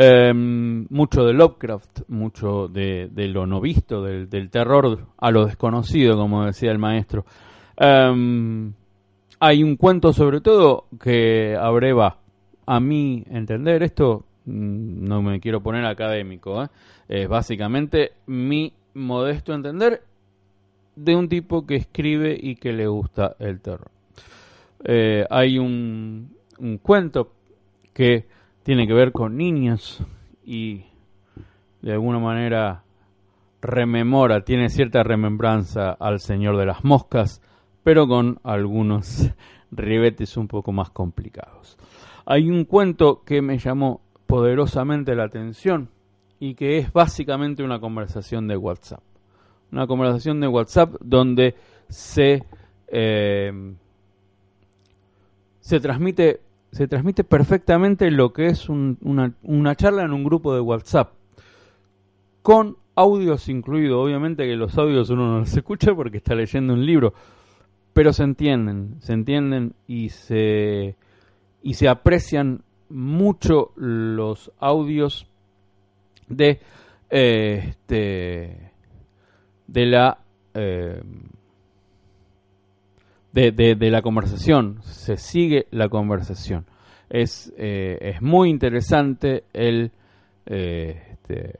Eh, 0.00 0.32
mucho 0.32 1.24
de 1.24 1.32
Lovecraft, 1.32 2.02
mucho 2.06 2.68
de, 2.68 3.10
lo 3.16 3.48
no 3.48 3.60
visto, 3.60 4.00
del, 4.04 4.48
terror 4.48 5.08
a 5.16 5.30
lo 5.32 5.46
desconocido, 5.46 6.16
como 6.16 6.44
decía 6.44 6.70
el 6.70 6.78
maestro. 6.78 7.24
Eh, 7.76 8.70
hay 9.40 9.62
un 9.64 9.76
cuento 9.76 10.12
sobre 10.12 10.40
todo 10.40 10.86
que 11.02 11.56
abreva, 11.56 12.18
a 12.64 12.78
mi 12.78 13.24
entender, 13.28 13.82
esto 13.82 14.24
mm, 14.44 15.04
no 15.04 15.20
me 15.20 15.40
quiero 15.40 15.64
poner 15.64 15.84
académico, 15.84 16.62
¿eh? 16.62 16.68
es 17.08 17.28
básicamente 17.28 18.12
mi 18.26 18.72
modesto 18.94 19.52
entender 19.52 20.04
de 20.94 21.16
un 21.16 21.28
tipo 21.28 21.66
que 21.66 21.74
escribe 21.74 22.38
y 22.40 22.54
que 22.54 22.72
le 22.72 22.86
gusta 22.86 23.34
el 23.40 23.60
terror. 23.60 23.90
Eh, 24.84 25.26
hay 25.28 25.58
un 25.58 26.30
cuento 26.82 27.32
que 27.92 28.37
tiene 28.68 28.86
que 28.86 28.92
ver 28.92 29.12
con 29.12 29.38
niños 29.38 30.04
y 30.44 30.84
de 31.80 31.92
alguna 31.92 32.18
manera 32.18 32.84
rememora, 33.62 34.44
tiene 34.44 34.68
cierta 34.68 35.02
remembranza 35.02 35.92
al 35.92 36.20
Señor 36.20 36.58
de 36.58 36.66
las 36.66 36.84
Moscas, 36.84 37.40
pero 37.82 38.06
con 38.06 38.40
algunos 38.42 39.30
ribetes 39.70 40.36
un 40.36 40.48
poco 40.48 40.72
más 40.72 40.90
complicados. 40.90 41.78
Hay 42.26 42.50
un 42.50 42.66
cuento 42.66 43.22
que 43.24 43.40
me 43.40 43.56
llamó 43.56 44.02
poderosamente 44.26 45.14
la 45.14 45.24
atención 45.24 45.88
y 46.38 46.54
que 46.54 46.76
es 46.76 46.92
básicamente 46.92 47.62
una 47.62 47.80
conversación 47.80 48.48
de 48.48 48.58
WhatsApp. 48.58 49.02
Una 49.72 49.86
conversación 49.86 50.40
de 50.40 50.48
WhatsApp 50.48 50.94
donde 51.00 51.54
se, 51.88 52.44
eh, 52.88 53.50
se 55.58 55.80
transmite 55.80 56.42
se 56.72 56.86
transmite 56.88 57.24
perfectamente 57.24 58.10
lo 58.10 58.32
que 58.32 58.46
es 58.46 58.68
un- 58.68 58.98
una, 59.02 59.32
una 59.42 59.74
charla 59.74 60.02
en 60.04 60.12
un 60.12 60.24
grupo 60.24 60.54
de 60.54 60.60
WhatsApp 60.60 61.12
con 62.42 62.76
audios 62.94 63.48
incluidos. 63.48 64.04
Obviamente 64.04 64.44
que 64.46 64.56
los 64.56 64.76
audios 64.78 65.10
uno 65.10 65.26
no 65.32 65.38
los 65.40 65.56
escucha 65.56 65.94
porque 65.94 66.18
está 66.18 66.34
leyendo 66.34 66.74
un 66.74 66.84
libro, 66.84 67.14
pero 67.92 68.12
se 68.12 68.22
entienden, 68.24 68.96
se 69.00 69.12
entienden 69.12 69.74
y 69.86 70.10
se 70.10 70.96
y 71.62 71.74
se 71.74 71.88
aprecian 71.88 72.62
mucho 72.88 73.72
los 73.76 74.52
audios 74.58 75.26
de 76.28 76.60
eh, 77.10 77.64
este 77.70 78.72
de 79.66 79.86
la 79.86 80.18
eh, 80.54 81.02
de, 83.32 83.52
de- 83.52 83.90
la 83.90 84.02
conversación. 84.02 84.78
Se 84.82 85.16
sigue 85.16 85.66
la 85.70 85.88
conversación. 85.88 86.64
Es 87.10 87.52
eh, 87.56 87.98
es 88.00 88.22
muy 88.22 88.50
interesante 88.50 89.44
el 89.52 89.92
eh, 90.46 91.02
este, 91.12 91.58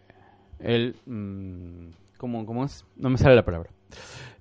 el 0.60 0.94
mm, 1.06 1.88
¿cómo, 2.18 2.44
cómo 2.44 2.64
es? 2.64 2.84
no 2.96 3.08
me 3.10 3.16
sale 3.18 3.34
la 3.36 3.44
palabra. 3.44 3.70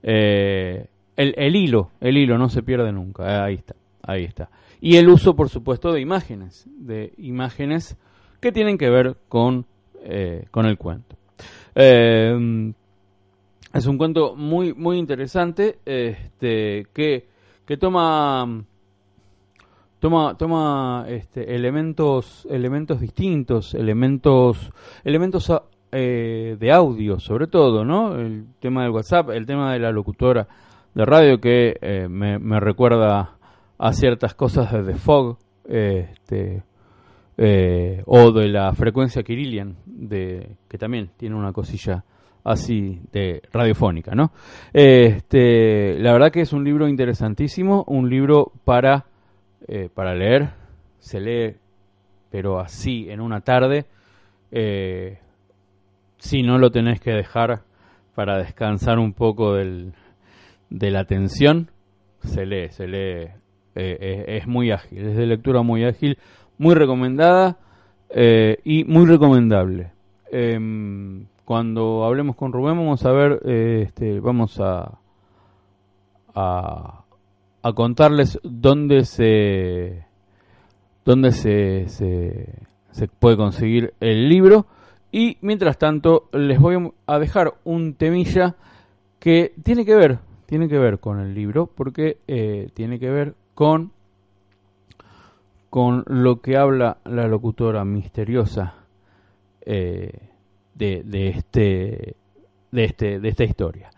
Eh, 0.03 0.87
el, 1.15 1.33
el 1.37 1.55
hilo 1.55 1.91
el 2.01 2.17
hilo 2.17 2.37
no 2.37 2.49
se 2.49 2.61
pierde 2.63 2.91
nunca. 2.91 3.23
Eh, 3.25 3.39
ahí 3.41 3.53
está 3.55 3.75
ahí 4.03 4.23
está. 4.25 4.49
Y 4.81 4.97
el 4.97 5.09
uso 5.09 5.35
por 5.35 5.49
supuesto 5.49 5.91
de 5.93 6.01
imágenes 6.01 6.67
de 6.77 7.13
imágenes 7.17 7.97
que 8.41 8.51
tienen 8.51 8.77
que 8.77 8.89
ver 8.89 9.15
con 9.29 9.65
eh, 10.03 10.45
con 10.51 10.65
el 10.65 10.77
cuento. 10.77 11.15
Eh, 11.75 12.73
es 13.73 13.85
un 13.85 13.97
cuento 13.97 14.35
muy 14.35 14.73
muy 14.73 14.97
interesante 14.97 15.79
este 15.85 16.87
que 16.93 17.27
que 17.65 17.77
toma 17.77 18.63
toma 19.99 20.37
toma 20.37 21.05
este 21.07 21.55
elementos 21.55 22.47
elementos 22.49 22.99
distintos 22.99 23.73
elementos 23.73 24.71
elementos 25.03 25.51
eh, 25.91 26.55
de 26.59 26.71
audio 26.71 27.19
sobre 27.19 27.47
todo 27.47 27.83
no 27.83 28.15
el 28.15 28.45
tema 28.59 28.83
del 28.83 28.91
WhatsApp 28.91 29.31
el 29.31 29.45
tema 29.45 29.73
de 29.73 29.79
la 29.79 29.91
locutora 29.91 30.47
de 30.93 31.05
radio 31.05 31.39
que 31.39 31.77
eh, 31.81 32.07
me, 32.09 32.59
recuerda 32.59 33.37
a 33.77 33.93
ciertas 33.93 34.33
cosas 34.33 34.71
de 34.71 34.83
The 34.83 34.95
Fog 34.95 35.37
este 35.65 36.63
eh, 37.39 38.01
o 38.05 38.31
de 38.31 38.47
la 38.47 38.73
frecuencia 38.73 39.21
Kirilian 39.21 39.77
de 39.85 40.55
que 40.67 40.77
también 40.77 41.11
tiene 41.17 41.35
una 41.35 41.53
cosilla 41.53 42.03
así 42.47 43.01
de 43.11 43.41
radiofónica, 43.51 44.15
¿no? 44.15 44.31
Este, 44.73 45.99
la 45.99 46.13
verdad 46.13 46.31
que 46.31 46.41
es 46.41 46.53
un 46.53 46.63
libro 46.63 46.87
interesantísimo, 46.87 47.83
un 47.87 48.09
libro 48.09 48.51
para 48.63 49.05
eh, 49.67 49.89
para 49.93 50.15
leer, 50.15 50.51
se 50.99 51.19
lee, 51.19 51.55
pero 52.29 52.59
así 52.59 53.09
en 53.09 53.19
una 53.19 53.41
tarde, 53.41 53.85
eh, 54.51 55.17
si 56.19 56.41
no 56.41 56.57
lo 56.57 56.71
tenés 56.71 57.01
que 57.01 57.11
dejar 57.11 57.63
para 58.15 58.37
descansar 58.37 58.97
un 58.97 59.11
poco 59.11 59.55
del, 59.55 59.93
de 60.69 60.91
la 60.91 61.03
tensión, 61.03 61.69
se 62.19 62.45
lee, 62.45 62.69
se 62.69 62.87
lee, 62.87 63.27
eh, 63.75 64.25
es 64.27 64.47
muy 64.47 64.71
ágil, 64.71 65.05
es 65.05 65.17
de 65.17 65.25
lectura 65.25 65.63
muy 65.63 65.83
ágil, 65.83 66.17
muy 66.57 66.75
recomendada 66.75 67.57
y 68.63 68.85
muy 68.85 69.05
recomendable 69.05 69.91
cuando 71.47 72.03
hablemos 72.03 72.35
con 72.35 72.51
Rubén 72.51 72.75
vamos 72.75 73.05
a 73.05 73.11
ver, 73.13 73.41
eh, 73.45 73.83
este, 73.85 74.19
vamos 74.19 74.59
a, 74.59 74.99
a, 76.35 77.05
contarles 77.73 78.37
dónde 78.43 79.05
se 79.05 80.05
dónde 81.05 81.31
se, 81.31 81.87
se, 81.87 83.07
puede 83.19 83.37
conseguir 83.37 83.93
el 84.01 84.27
libro. 84.27 84.65
Y 85.09 85.37
mientras 85.39 85.77
tanto 85.77 86.27
les 86.33 86.59
voy 86.59 86.91
a 87.05 87.17
dejar 87.17 87.53
un 87.63 87.93
temilla 87.93 88.57
que 89.17 89.53
tiene 89.63 89.85
que 89.85 89.95
ver 89.95 90.19
tiene 90.47 90.67
que 90.67 90.77
ver 90.77 90.99
con 90.99 91.21
el 91.21 91.33
libro 91.33 91.67
porque 91.67 92.17
eh, 92.27 92.71
tiene 92.73 92.99
que 92.99 93.09
ver 93.09 93.35
con 93.55 93.93
con 95.69 96.03
lo 96.07 96.41
que 96.41 96.57
habla 96.57 96.97
la 97.05 97.25
locutora 97.25 97.85
misteriosa 97.85 98.73
eh, 99.61 100.27
de, 100.77 101.29
este, 101.29 102.15
de, 102.71 102.83
este, 102.83 103.19
de 103.19 103.29
esta 103.29 103.43
historia. 103.43 103.89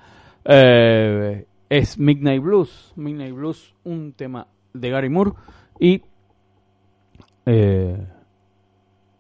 Eh, 0.46 1.46
es 1.70 2.00
Midnight 2.00 2.42
Blues, 2.42 2.94
Midnight 2.96 3.34
Blues, 3.34 3.76
un 3.84 4.14
tema 4.14 4.48
de 4.74 4.90
Gary 4.90 5.10
Moore 5.10 5.32
y 5.80 6.02
eh, 7.46 8.08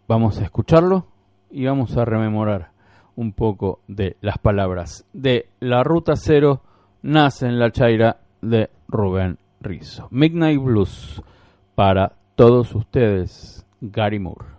vamos 0.07 0.39
a 0.39 0.43
escucharlo 0.43 1.07
y 1.51 1.65
vamos 1.65 1.95
a 1.97 2.05
rememorar 2.05 2.71
un 3.15 3.33
poco 3.33 3.81
de 3.87 4.17
las 4.21 4.37
palabras 4.37 5.05
de 5.13 5.49
La 5.59 5.83
Ruta 5.83 6.15
Cero 6.15 6.61
nace 7.01 7.47
en 7.47 7.59
la 7.59 7.71
chaira 7.71 8.21
de 8.41 8.69
Rubén 8.87 9.37
Rizzo. 9.61 10.07
Midnight 10.11 10.61
Blues 10.61 11.21
para 11.75 12.13
todos 12.35 12.73
ustedes, 12.75 13.65
Gary 13.81 14.19
Moore. 14.19 14.58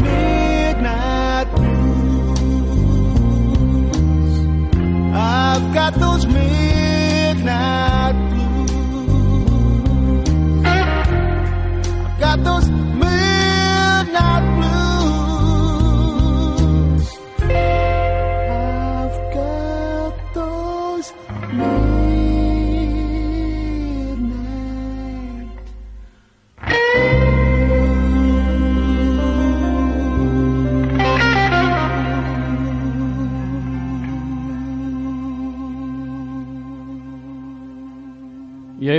me. 0.00 0.29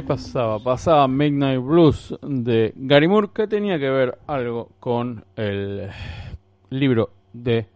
Pasaba, 0.01 0.59
pasaba 0.59 1.07
Midnight 1.07 1.61
Blues 1.61 2.15
de 2.21 2.73
Gary 2.75 3.07
Moore, 3.07 3.29
que 3.33 3.47
tenía 3.47 3.79
que 3.79 3.89
ver 3.89 4.17
algo 4.27 4.69
con 4.79 5.23
el 5.35 5.89
libro 6.69 7.11
de 7.33 7.67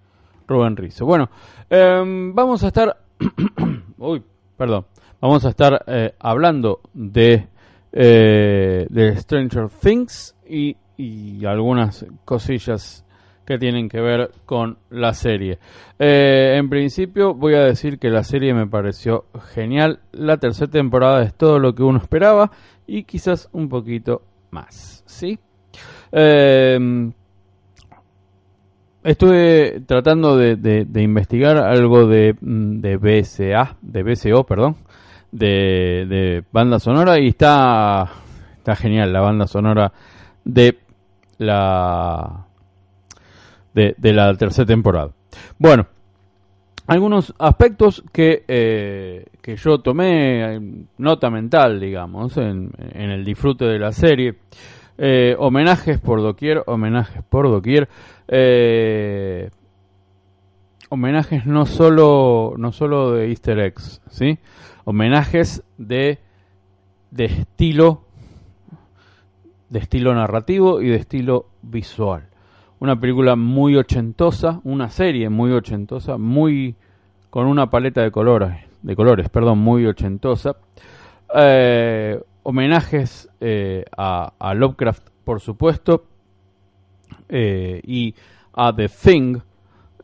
Rubén 0.47 0.75
Rizzo. 0.75 1.05
Bueno, 1.05 1.29
em, 1.69 2.33
vamos 2.33 2.63
a 2.63 2.67
estar, 2.67 2.97
uy, 3.97 4.23
perdón, 4.57 4.85
vamos 5.21 5.45
a 5.45 5.49
estar 5.49 5.83
eh, 5.87 6.13
hablando 6.19 6.81
de, 6.93 7.47
eh, 7.91 8.87
de 8.89 9.15
Stranger 9.17 9.69
Things 9.69 10.35
y, 10.47 10.75
y 10.97 11.45
algunas 11.45 12.05
cosillas 12.25 13.04
que 13.45 13.57
tienen 13.57 13.87
que 13.89 14.01
ver 14.01 14.31
con 14.45 14.77
la 14.89 15.13
serie. 15.13 15.59
Eh, 15.99 16.55
en 16.57 16.69
principio 16.69 17.33
voy 17.33 17.55
a 17.55 17.63
decir 17.63 17.99
que 17.99 18.09
la 18.09 18.23
serie 18.23 18.53
me 18.53 18.67
pareció 18.67 19.25
genial. 19.53 19.99
La 20.11 20.37
tercera 20.37 20.69
temporada 20.69 21.23
es 21.23 21.33
todo 21.35 21.59
lo 21.59 21.73
que 21.75 21.83
uno 21.83 21.99
esperaba 21.99 22.51
y 22.87 23.03
quizás 23.03 23.49
un 23.53 23.69
poquito 23.69 24.23
más. 24.51 25.03
¿sí? 25.05 25.39
Eh, 26.11 27.11
estuve 29.03 29.81
tratando 29.81 30.37
de, 30.37 30.87
investigar 30.95 31.57
algo 31.57 32.07
de, 32.07 32.35
mm, 32.39 32.81
de 32.81 32.97
BSA, 32.97 33.77
de 33.81 34.03
BSO, 34.03 34.43
perdón, 34.43 34.77
de, 35.31 36.05
de 36.07 36.43
banda 36.51 36.79
sonora 36.79 37.19
y 37.19 37.27
está, 37.27 38.09
está 38.57 38.75
genial 38.75 39.13
la 39.13 39.21
banda 39.21 39.45
sonora 39.47 39.93
de 40.43 40.79
la 41.37 42.44
de, 43.75 43.93
de 43.97 44.13
la 44.13 44.33
tercera 44.35 44.65
temporada. 44.65 45.11
Bueno, 45.59 45.85
algunos 46.87 47.33
aspectos 47.37 48.03
que, 48.11 48.43
eh, 48.47 49.25
que 49.41 49.55
yo 49.57 49.79
tomé 49.79 50.55
eh, 50.55 50.61
nota 50.97 51.29
mental, 51.29 51.79
digamos, 51.79 52.37
en, 52.37 52.71
en 52.77 53.11
el 53.11 53.23
disfrute 53.23 53.65
de 53.65 53.77
la 53.77 53.91
serie. 53.91 54.35
Eh, 54.97 55.35
homenajes 55.37 55.99
por 55.99 56.21
doquier, 56.21 56.63
homenajes 56.65 57.21
por 57.23 57.49
doquier. 57.49 57.87
homenajes 60.89 61.45
no 61.45 61.65
solo, 61.65 62.53
no 62.57 62.71
solo 62.71 63.11
de 63.11 63.27
easter 63.29 63.59
eggs, 63.59 64.01
¿sí? 64.09 64.39
Homenajes 64.85 65.63
de, 65.77 66.19
de 67.11 67.25
estilo 67.25 68.05
de 69.69 69.79
estilo 69.79 70.13
narrativo 70.13 70.81
y 70.81 70.87
de 70.89 70.95
estilo 70.95 71.47
visual. 71.61 72.29
Una 72.79 72.99
película 72.99 73.35
muy 73.35 73.77
ochentosa, 73.77 74.59
una 74.63 74.89
serie 74.89 75.29
muy 75.29 75.51
ochentosa, 75.51 76.17
muy 76.17 76.75
con 77.29 77.47
una 77.47 77.69
paleta 77.69 78.01
de 78.01 78.11
colores, 78.11 78.57
de 78.81 78.95
colores, 78.95 79.29
perdón, 79.29 79.59
muy 79.59 79.85
ochentosa. 79.85 80.57
Eh, 81.33 82.21
homenajes 82.43 83.29
eh, 83.39 83.83
a, 83.97 84.53
Lovecraft, 84.55 85.09
por 85.23 85.41
supuesto, 85.41 86.05
eh, 87.29 87.81
y 87.83 88.13
a 88.53 88.73
The 88.75 88.89
Thing, 88.89 89.37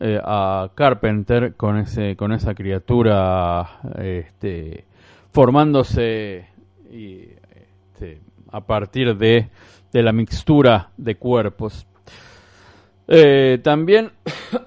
a 0.04 0.72
Carpenter 0.74 1.54
con 1.56 1.78
ese, 1.78 2.16
con 2.16 2.32
esa 2.32 2.56
criatura, 2.56 3.80
este, 4.00 4.86
formándose 5.32 6.48
este, 6.90 8.22
a 8.52 8.62
partir 8.62 9.16
de, 9.16 9.50
de 9.94 10.04
la 10.04 10.12
mixtura 10.12 10.90
de 10.98 11.16
cuerpos. 11.18 11.86
Eh, 13.14 13.60
también, 13.62 14.12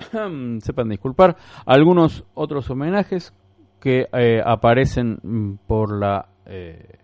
sepan 0.60 0.90
disculpar, 0.90 1.36
algunos 1.64 2.24
otros 2.34 2.68
homenajes 2.68 3.32
que 3.80 4.06
eh, 4.12 4.42
aparecen 4.44 5.18
mm, 5.22 5.54
por 5.66 5.98
la 5.98 6.28
eh, 6.44 6.98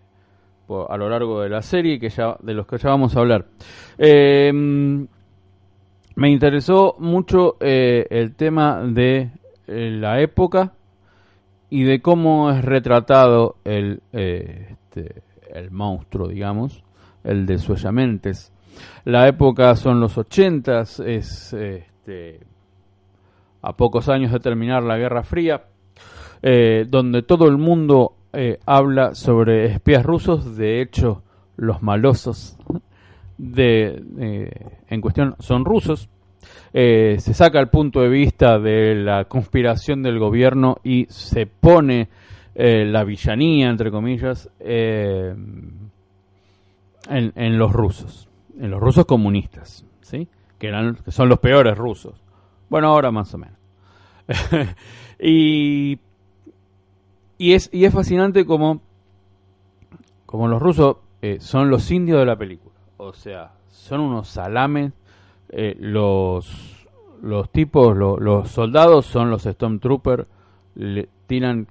a 0.88 0.96
lo 0.96 1.08
largo 1.08 1.40
de 1.40 1.48
la 1.48 1.62
serie 1.62 1.98
que 1.98 2.10
ya 2.10 2.36
de 2.40 2.54
los 2.54 2.66
que 2.66 2.78
ya 2.78 2.90
vamos 2.90 3.16
a 3.16 3.20
hablar. 3.20 3.46
Eh, 3.98 4.52
me 4.52 6.30
interesó 6.30 6.96
mucho 6.98 7.56
eh, 7.60 8.06
el 8.10 8.34
tema 8.34 8.82
de 8.84 9.30
eh, 9.66 9.90
la 9.90 10.20
época 10.20 10.74
y 11.70 11.84
de 11.84 12.02
cómo 12.02 12.50
es 12.50 12.64
retratado 12.64 13.56
el, 13.64 14.02
este, 14.12 15.22
el 15.54 15.70
monstruo, 15.70 16.28
digamos, 16.28 16.84
el 17.24 17.46
de 17.46 17.58
Suellamentes. 17.58 18.52
La 19.04 19.28
época 19.28 19.74
son 19.76 20.00
los 20.00 20.18
ochentas, 20.18 21.00
es 21.00 21.52
este, 21.52 22.40
a 23.62 23.76
pocos 23.76 24.08
años 24.08 24.32
de 24.32 24.40
terminar 24.40 24.82
la 24.82 24.98
Guerra 24.98 25.22
Fría, 25.22 25.64
eh, 26.42 26.86
donde 26.88 27.22
todo 27.22 27.46
el 27.48 27.58
mundo 27.58 28.16
eh, 28.32 28.60
habla 28.64 29.16
sobre 29.16 29.64
espías 29.66 30.04
rusos, 30.04 30.56
de 30.56 30.80
hecho 30.80 31.24
los 31.56 31.82
malosos 31.82 32.56
de, 33.38 34.04
eh, 34.18 34.50
en 34.88 35.00
cuestión 35.00 35.34
son 35.40 35.64
rusos. 35.64 36.08
Eh, 36.72 37.16
se 37.18 37.34
saca 37.34 37.58
el 37.58 37.68
punto 37.68 38.00
de 38.00 38.08
vista 38.08 38.60
de 38.60 38.94
la 38.94 39.24
conspiración 39.24 40.04
del 40.04 40.20
gobierno 40.20 40.76
y 40.84 41.06
se 41.08 41.46
pone 41.46 42.08
la 42.54 43.04
villanía, 43.04 43.70
entre 43.70 43.90
comillas, 43.90 44.50
en 44.58 45.80
los 47.58 47.72
rusos, 47.72 48.28
en 48.60 48.70
los 48.70 48.80
rusos 48.80 49.06
comunistas, 49.06 49.84
¿sí? 50.02 50.28
que, 50.58 50.68
eran, 50.68 50.96
que 50.96 51.10
son 51.10 51.28
los 51.28 51.38
peores 51.38 51.76
rusos. 51.76 52.14
Bueno, 52.68 52.88
ahora 52.88 53.10
más 53.10 53.32
o 53.34 53.38
menos. 53.38 53.58
y, 55.18 55.98
y, 57.38 57.52
es, 57.52 57.70
y 57.72 57.84
es 57.84 57.92
fascinante 57.94 58.44
como, 58.44 58.80
como 60.26 60.48
los 60.48 60.60
rusos 60.60 60.96
eh, 61.22 61.38
son 61.40 61.70
los 61.70 61.90
indios 61.90 62.18
de 62.20 62.26
la 62.26 62.36
película. 62.36 62.74
O 62.98 63.12
sea, 63.12 63.52
son 63.68 64.00
unos 64.00 64.28
salames. 64.28 64.92
eh, 65.48 65.76
los, 65.80 66.86
los 67.22 67.50
tipos, 67.50 67.96
lo- 67.96 68.18
los 68.18 68.50
soldados 68.50 69.06
son 69.06 69.30
los 69.30 69.42
Stormtroopers. 69.42 70.26
Le 70.76 71.08
tiran 71.26 71.66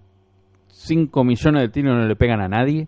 5 0.68 1.24
millones 1.24 1.62
de 1.64 1.70
tiros 1.70 1.94
y 1.94 1.98
no 2.02 2.08
le 2.08 2.16
pegan 2.16 2.42
a 2.42 2.48
nadie. 2.50 2.88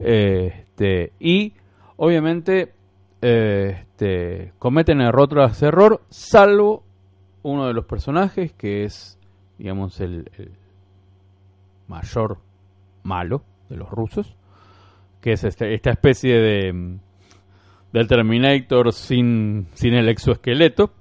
Eh, 0.00 0.52
este, 0.64 1.12
y 1.20 1.52
obviamente 1.96 2.72
este, 3.20 4.52
cometen 4.58 5.00
error 5.00 5.28
tras 5.28 5.62
error, 5.62 6.02
salvo 6.08 6.84
uno 7.42 7.66
de 7.66 7.74
los 7.74 7.84
personajes 7.84 8.52
que 8.52 8.84
es, 8.84 9.18
digamos, 9.58 10.00
el, 10.00 10.30
mayor 11.86 12.38
malo 13.02 13.42
de 13.68 13.76
los 13.76 13.88
rusos, 13.88 14.36
que 15.20 15.32
es 15.32 15.44
este- 15.44 15.74
esta 15.74 15.90
especie 15.90 16.34
de 16.38 16.72
mm, 16.72 16.98
del 17.92 18.06
Terminator 18.06 18.92
sin, 18.92 19.68
sin 19.72 19.94
el 19.94 20.08
exoesqueleto, 20.10 20.92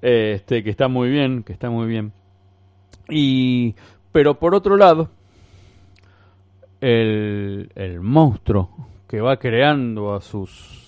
este, 0.00 0.62
que 0.62 0.70
está 0.70 0.86
muy 0.86 1.08
bien, 1.10 1.42
que 1.42 1.52
está 1.52 1.68
muy 1.68 1.88
bien. 1.88 2.12
Y, 3.08 3.74
pero 4.12 4.38
por 4.38 4.54
otro 4.54 4.76
lado, 4.76 5.10
el, 6.80 7.72
el 7.74 8.00
monstruo 8.00 8.70
que 9.08 9.20
va 9.20 9.38
creando 9.38 10.14
a 10.14 10.20
sus 10.20 10.87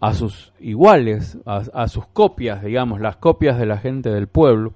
a 0.00 0.14
sus 0.14 0.52
iguales, 0.60 1.38
a, 1.44 1.88
sus 1.88 2.06
copias, 2.06 2.62
digamos, 2.62 3.00
las 3.00 3.16
copias 3.16 3.58
de 3.58 3.66
la 3.66 3.78
gente 3.78 4.10
del 4.10 4.28
pueblo, 4.28 4.74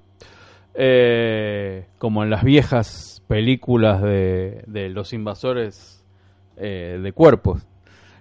eh, 0.73 1.85
como 1.97 2.23
en 2.23 2.29
las 2.29 2.43
viejas 2.43 3.21
películas 3.27 4.01
de, 4.01 4.89
los 4.93 5.13
invasores 5.13 6.03
eh, 6.57 6.99
de 7.01 7.11
cuerpos, 7.13 7.65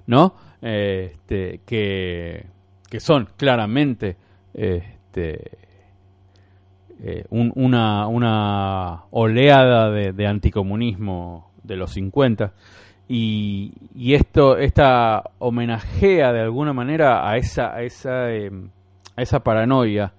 ¿no? 0.07 0.35
Este, 0.61 1.61
que, 1.67 2.47
que 2.89 3.01
son 3.01 3.29
claramente 3.37 4.17
este, 4.55 5.59
eh, 7.01 7.25
un- 7.31 7.53
una, 7.57 9.05
oleada 9.11 9.91
de, 9.91 10.13
de 10.13 10.27
anticomunismo 10.29 11.51
de 11.65 11.77
los 11.77 11.93
50 11.95 12.53
y, 13.09 13.73
y 13.95 14.15
esto 14.15 14.57
esta 14.57 15.23
homenajea 15.39 16.33
de 16.33 16.41
alguna 16.41 16.73
manera 16.73 17.29
a 17.29 17.37
esa 17.37 17.75
a 17.75 17.83
esa, 17.83 18.33
eh, 18.33 18.51
a 19.17 19.23
esa 19.23 19.41
paranoia 19.41 20.15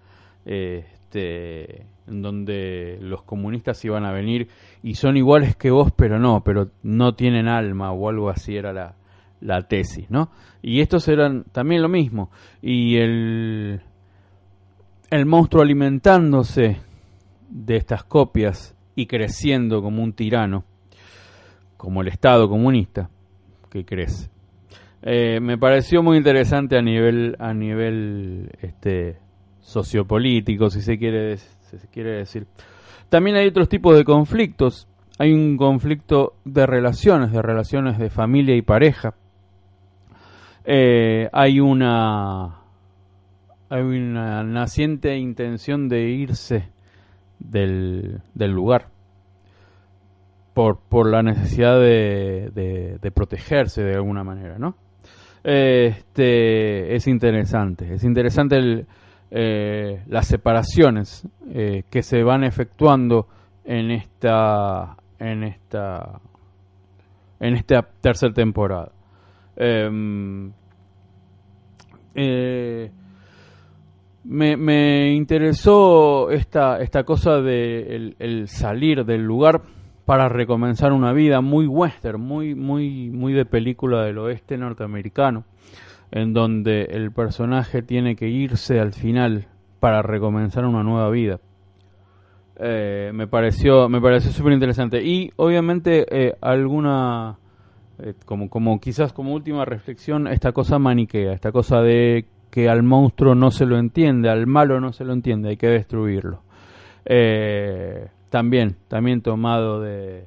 eh, 0.46 0.86
este, 1.14 1.86
en 2.08 2.22
donde 2.22 2.98
los 3.00 3.22
comunistas 3.24 3.84
iban 3.86 4.04
a 4.04 4.12
venir 4.12 4.48
y 4.82 4.96
son 4.96 5.16
iguales 5.16 5.56
que 5.56 5.70
vos, 5.70 5.92
pero 5.96 6.20
no, 6.20 6.44
pero 6.44 6.72
no 6.82 7.14
tienen 7.14 7.48
alma 7.48 7.92
o 7.92 8.10
algo 8.10 8.30
así 8.30 8.56
era 8.56 8.74
la, 8.74 8.96
la 9.42 9.62
tesis, 9.68 10.10
¿no? 10.10 10.32
Y 10.62 10.82
estos 10.82 11.08
eran 11.08 11.44
también 11.52 11.82
lo 11.82 11.90
mismo. 11.90 12.32
Y 12.62 12.98
el, 12.98 13.82
el 15.12 15.26
monstruo 15.26 15.62
alimentándose 15.62 16.78
de 17.50 17.76
estas 17.76 18.04
copias 18.04 18.76
y 18.96 19.06
creciendo 19.06 19.82
como 19.82 20.02
un 20.02 20.14
tirano, 20.14 20.66
como 21.84 22.02
el 22.02 22.08
Estado 22.08 22.48
comunista 22.48 23.10
que 23.70 23.84
crece. 23.84 24.30
Eh, 25.02 25.42
me 25.42 25.58
pareció 25.58 26.02
muy 26.02 26.16
interesante 26.16 26.78
a 26.78 26.82
nivel 26.82 27.36
a 27.40 27.54
nivel 27.54 28.50
este 28.62 29.18
sociopolítico, 29.60 30.70
si 30.70 30.82
se 30.82 30.98
quiere 30.98 31.36
si 31.36 31.78
se 31.78 31.88
quiere 31.90 32.12
decir. 32.12 32.48
También 33.10 33.36
hay 33.36 33.48
otros 33.48 33.68
tipos 33.68 33.98
de 33.98 34.06
conflictos. 34.06 34.88
Hay 35.20 35.34
un 35.34 35.58
conflicto 35.58 36.36
de 36.46 36.66
relaciones, 36.66 37.34
de 37.34 37.42
relaciones 37.42 37.98
de 37.98 38.10
familia 38.10 38.56
y 38.56 38.62
pareja. 38.62 39.16
Eh, 40.64 41.28
hay 41.34 41.60
una 41.60 42.62
hay 43.70 43.82
una 43.82 44.42
naciente 44.46 45.18
intención 45.18 45.90
de 45.90 46.10
irse 46.12 46.70
del, 47.40 48.22
del 48.34 48.52
lugar 48.52 48.93
por, 50.54 50.80
por 50.88 51.10
la 51.10 51.24
necesidad 51.24 51.80
de, 51.80 53.00
de, 53.02 53.12
protegerse 53.12 53.84
de 53.84 53.96
alguna 53.96 54.24
manera, 54.24 54.58
¿no? 54.58 54.76
Este 55.44 56.96
es 56.96 57.08
interesante, 57.08 57.94
es 57.94 58.04
interesante 58.04 58.58
el, 58.58 58.88
eh, 59.30 60.04
las 60.08 60.28
separaciones 60.28 61.28
eh, 61.50 61.84
que 61.90 62.02
se 62.02 62.24
van 62.24 62.44
efectuando 62.44 63.28
en 63.66 63.92
esta 63.92 64.96
en 65.20 65.44
esta 65.44 66.22
en 67.40 67.56
esta 67.56 67.82
tercera 68.00 68.34
temporada. 68.34 68.92
Em, 69.58 70.52
eh, 72.16 72.90
me, 74.24 74.56
me 74.56 75.14
interesó 75.14 76.30
esta, 76.30 76.78
esta 76.78 77.04
cosa 77.04 77.42
de 77.42 78.14
el 78.18 78.48
salir 78.48 79.04
del 79.04 79.24
lugar 79.24 79.62
para 80.06 80.30
recomenzar 80.30 80.92
una 80.92 81.14
vida 81.14 81.42
muy 81.42 81.66
western, 81.68 82.22
muy, 82.22 82.56
muy, 82.56 83.10
muy 83.10 83.34
de 83.34 83.46
película 83.46 84.04
del 84.04 84.18
oeste 84.18 84.58
norteamericano, 84.58 85.46
en 86.12 86.34
donde 86.34 86.84
el 86.92 87.12
personaje 87.12 87.82
tiene 87.82 88.16
que 88.16 88.28
irse 88.28 88.80
al 88.80 88.94
final 88.94 89.48
para 89.80 90.02
recomenzar 90.02 90.66
una 90.66 90.84
nueva 90.84 91.10
vida. 91.10 91.40
Eh, 92.58 93.12
me 93.14 93.28
pareció, 93.28 93.90
me 93.90 94.00
pareció 94.00 94.32
súper 94.32 94.54
interesante. 94.54 95.04
Y 95.04 95.32
obviamente 95.38 96.06
eh, 96.10 96.36
alguna, 96.42 97.38
eh, 98.00 98.14
como, 98.26 98.50
como 98.50 98.80
quizás 98.80 99.14
como 99.14 99.34
última 99.34 99.66
reflexión, 99.66 100.28
esta 100.28 100.52
cosa 100.52 100.80
maniquea, 100.80 101.34
esta 101.34 101.52
cosa 101.52 101.82
de 101.82 102.28
que 102.54 102.70
al 102.70 102.84
monstruo 102.84 103.34
no 103.34 103.50
se 103.50 103.66
lo 103.66 103.80
entiende, 103.80 104.30
al 104.30 104.46
malo 104.46 104.80
no 104.80 104.94
se 104.94 105.04
lo 105.06 105.14
entiende, 105.14 105.50
hay 105.50 105.58
que 105.58 105.70
destruirlo. 105.70 106.44
Eh, 107.04 108.08
también, 108.34 108.78
también 108.88 109.22
tomado 109.22 109.80
de, 109.80 110.26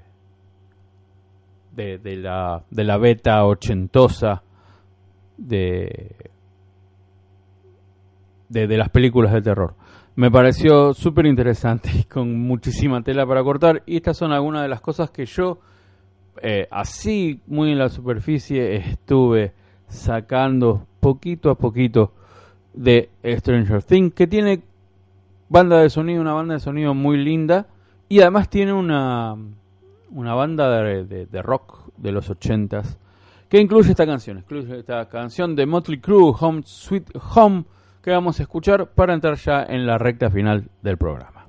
de, 1.75 2.17
la, 2.17 2.63
de 2.71 2.85
la 2.85 2.99
beta 2.99 3.45
ochentosa 3.45 4.45
de, 5.37 6.15
de, 8.49 8.69
de 8.69 8.77
las 8.79 8.91
películas 8.91 9.33
de 9.33 9.43
terror. 9.43 9.75
Me 10.15 10.31
pareció 10.31 10.95
súper 10.95 11.27
interesante 11.27 11.91
y 11.99 12.05
con 12.05 12.33
muchísima 12.39 13.03
tela 13.03 13.27
para 13.27 13.43
cortar. 13.43 13.83
Y 13.87 13.97
estas 13.97 14.17
son 14.17 14.31
algunas 14.31 14.63
de 14.63 14.69
las 14.69 14.81
cosas 14.81 15.11
que 15.11 15.27
yo, 15.27 15.59
eh, 16.41 16.69
así 16.71 17.41
muy 17.49 17.73
en 17.73 17.79
la 17.79 17.89
superficie, 17.89 18.77
estuve 18.77 19.53
sacando 19.89 20.87
poquito 21.01 21.51
a 21.51 21.57
poquito 21.57 22.13
de 22.73 23.11
Stranger 23.25 23.83
Things, 23.83 24.15
que 24.15 24.29
tiene 24.29 24.63
banda 25.49 25.81
de 25.81 25.91
sonido, 25.91 26.21
una 26.21 26.35
banda 26.35 26.55
de 26.55 26.61
sonido 26.61 26.95
muy 26.95 27.17
linda 27.17 27.67
y 28.09 28.21
además 28.21 28.49
tiene 28.49 28.73
una, 28.73 29.37
una 30.11 30.35
banda 30.35 30.83
de, 30.83 31.27
de- 31.27 31.43
rock 31.43 31.81
de 31.97 32.13
los 32.13 32.31
ochentas 32.31 32.99
que 33.49 33.61
incluye 33.61 33.91
esta 33.91 34.07
canción, 34.07 34.39
incluye 34.39 34.79
esta 34.79 35.09
canción 35.09 35.55
de 35.57 35.67
Motley 35.67 36.01
Crue, 36.01 36.33
Home 36.41 36.63
Sweet 36.65 37.11
Home, 37.35 37.65
que 38.03 38.11
vamos 38.11 38.39
a 38.39 38.43
escuchar 38.43 38.89
para 38.91 39.15
entrar 39.15 39.37
ya 39.37 39.63
en 39.63 39.87
la 39.87 39.99
recta 39.99 40.31
final 40.31 40.69
del 40.83 40.97
programa. 40.97 41.47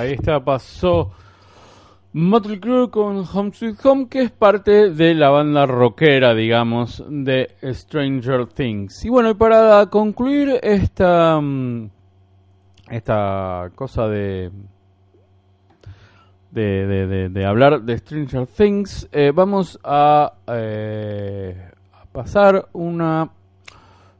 Ahí 0.00 0.12
está, 0.14 0.42
pasó 0.44 1.12
Motley 2.12 2.58
Crue 2.58 2.90
con 2.90 3.18
Home 3.32 3.52
Sweet 3.52 3.86
Home, 3.86 4.08
que 4.08 4.22
es 4.22 4.30
parte 4.32 4.90
de 4.90 5.14
la 5.14 5.28
banda 5.30 5.64
rockera, 5.64 6.34
digamos, 6.34 7.04
de 7.08 7.50
Stranger 7.62 8.46
Things. 8.46 9.04
Y 9.04 9.10
bueno, 9.10 9.30
y 9.30 9.34
para 9.34 9.86
concluir 9.86 10.58
esta, 10.60 11.40
mm, 11.40 11.88
esta 12.90 13.70
cosa 13.76 14.08
de, 14.08 14.50
de, 16.50 17.28
de- 17.28 17.46
hablar 17.46 17.82
de 17.82 17.96
Stranger 17.96 18.48
Things, 18.48 19.08
eh, 19.12 19.30
vamos 19.32 19.78
a, 19.84 20.32
eh, 20.48 21.70
a 21.92 22.06
pasar 22.06 22.68
una 22.72 23.30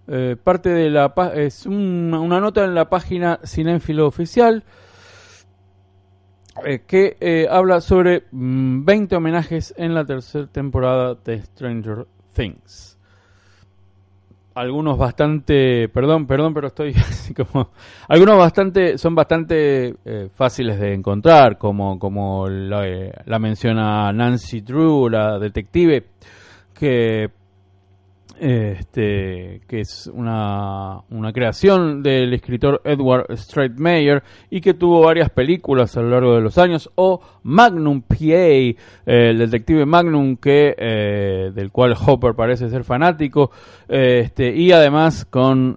eh, 0.07 0.36
parte 0.42 0.68
de 0.68 0.90
la 0.90 1.12
es 1.34 1.66
una, 1.66 2.20
una 2.20 2.38
nota 2.40 2.64
en 2.64 2.76
la 2.76 2.88
página 2.88 3.40
Cinéfilo 3.44 4.07
Oficial 4.07 4.62
eh, 6.65 6.83
que 6.87 7.17
eh, 7.21 7.47
habla 7.51 7.81
sobre 7.81 8.25
mm, 8.31 8.85
20 8.85 9.17
homenajes 9.17 9.75
en 9.77 9.95
la 9.95 10.05
tercera 10.05 10.47
temporada 10.47 11.15
de 11.25 11.43
Stranger 11.43 12.07
Things. 12.35 12.99
Algunos 14.55 14.99
bastante, 14.99 15.89
perdón, 15.89 16.27
perdón, 16.27 16.53
pero 16.53 16.69
estoy 16.69 16.91
así 16.97 17.35
como, 17.35 17.71
algunos 18.09 18.37
bastante, 18.37 18.99
son 18.99 19.15
bastante 19.15 19.95
eh, 20.05 20.29
fáciles 20.35 20.79
de 20.81 20.93
encontrar, 20.93 21.57
como, 21.57 21.99
como 21.99 22.49
la 22.49 23.39
menciona 23.39 24.13
Nancy 24.13 24.61
Drew, 24.61 25.09
la 25.09 25.39
detective, 25.39 26.05
que 26.75 27.31
este, 28.41 29.61
que 29.68 29.80
es 29.80 30.11
una, 30.12 31.01
una 31.11 31.32
creación 31.32 32.03
del 32.03 32.32
escritor 32.32 32.80
Edward 32.84 33.26
Straitmeyer 33.36 34.22
y 34.49 34.62
que 34.62 34.72
tuvo 34.72 35.03
varias 35.03 35.28
películas 35.28 35.97
a 35.97 36.01
lo 36.01 36.09
largo 36.09 36.34
de 36.34 36.41
los 36.41 36.57
años, 36.57 36.91
o 36.95 37.20
Magnum 37.43 38.01
PA, 38.01 38.74
el 39.07 39.38
detective 39.38 39.84
Magnum 39.84 40.36
que 40.36 40.74
eh, 40.76 41.51
del 41.55 41.70
cual 41.70 41.95
Hopper 41.95 42.34
parece 42.34 42.70
ser 42.70 42.82
fanático, 42.82 43.51
este, 43.88 44.55
y 44.57 44.72
además 44.72 45.28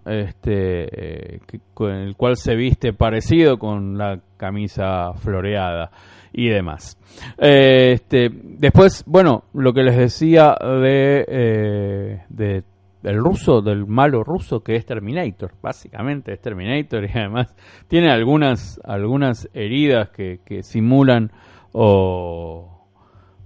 este, 0.05 1.35
eh, 1.35 1.39
con 1.73 1.91
el 1.91 2.15
cual 2.15 2.37
se 2.37 2.55
viste 2.55 2.93
parecido 2.93 3.59
con 3.59 3.97
la 3.97 4.19
camisa 4.37 5.13
floreada 5.13 5.91
y 6.33 6.49
demás. 6.49 6.97
Eh, 7.37 7.91
este, 7.93 8.29
después, 8.33 9.03
bueno, 9.05 9.43
lo 9.53 9.71
que 9.73 9.83
les 9.83 9.95
decía 9.95 10.57
de, 10.61 11.25
eh, 11.27 12.21
de 12.29 12.63
del 13.03 13.17
ruso, 13.17 13.61
del 13.61 13.85
malo 13.85 14.23
ruso 14.23 14.61
que 14.63 14.77
es 14.77 14.85
Terminator, 14.85 15.51
básicamente 15.61 16.31
es 16.33 16.39
Terminator 16.41 17.03
y 17.03 17.09
además 17.17 17.53
tiene 17.89 18.09
algunas 18.09 18.79
algunas 18.85 19.49
heridas 19.53 20.09
que, 20.09 20.39
que 20.45 20.63
simulan 20.63 21.29
o 21.73 22.87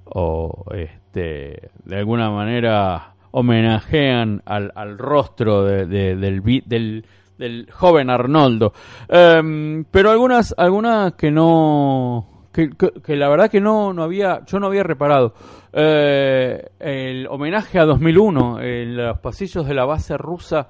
o 0.06 0.64
este 0.76 1.72
de 1.86 1.96
alguna 1.98 2.30
manera 2.30 3.16
homenajean 3.32 4.44
al, 4.46 4.72
al 4.76 4.98
rostro 5.00 5.64
de- 5.64 5.88
del 5.88 7.04
del 7.38 7.68
joven 7.72 8.10
Arnoldo 8.12 8.74
Em, 9.10 9.86
pero 9.90 10.12
algunas 10.12 10.54
algunas 10.58 11.14
que 11.14 11.32
no 11.32 12.28
que, 12.58 13.16
la 13.16 13.30
verdad 13.30 13.49
que 13.51 13.62
no 13.62 13.93
no 13.93 14.03
había 14.03 14.43
yo 14.45 14.60
no 14.60 14.68
había 14.68 14.84
reparado. 14.84 15.34
Eh, 15.72 16.66
el 16.80 17.28
homenaje 17.28 17.80
a 17.80 17.86
2001 17.86 18.62
en 18.62 18.97
los 18.97 19.20
pasillos 19.20 19.68
de 19.68 19.74
la 19.76 19.86
base 19.86 20.18
rusa 20.18 20.70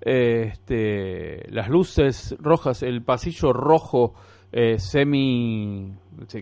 eh, 0.00 0.50
este, 0.52 1.46
las 1.50 1.68
luces 1.68 2.36
rojas 2.38 2.82
el 2.82 3.02
pasillo 3.02 3.52
rojo 3.52 4.14
eh, 4.52 4.78
semi 4.78 5.92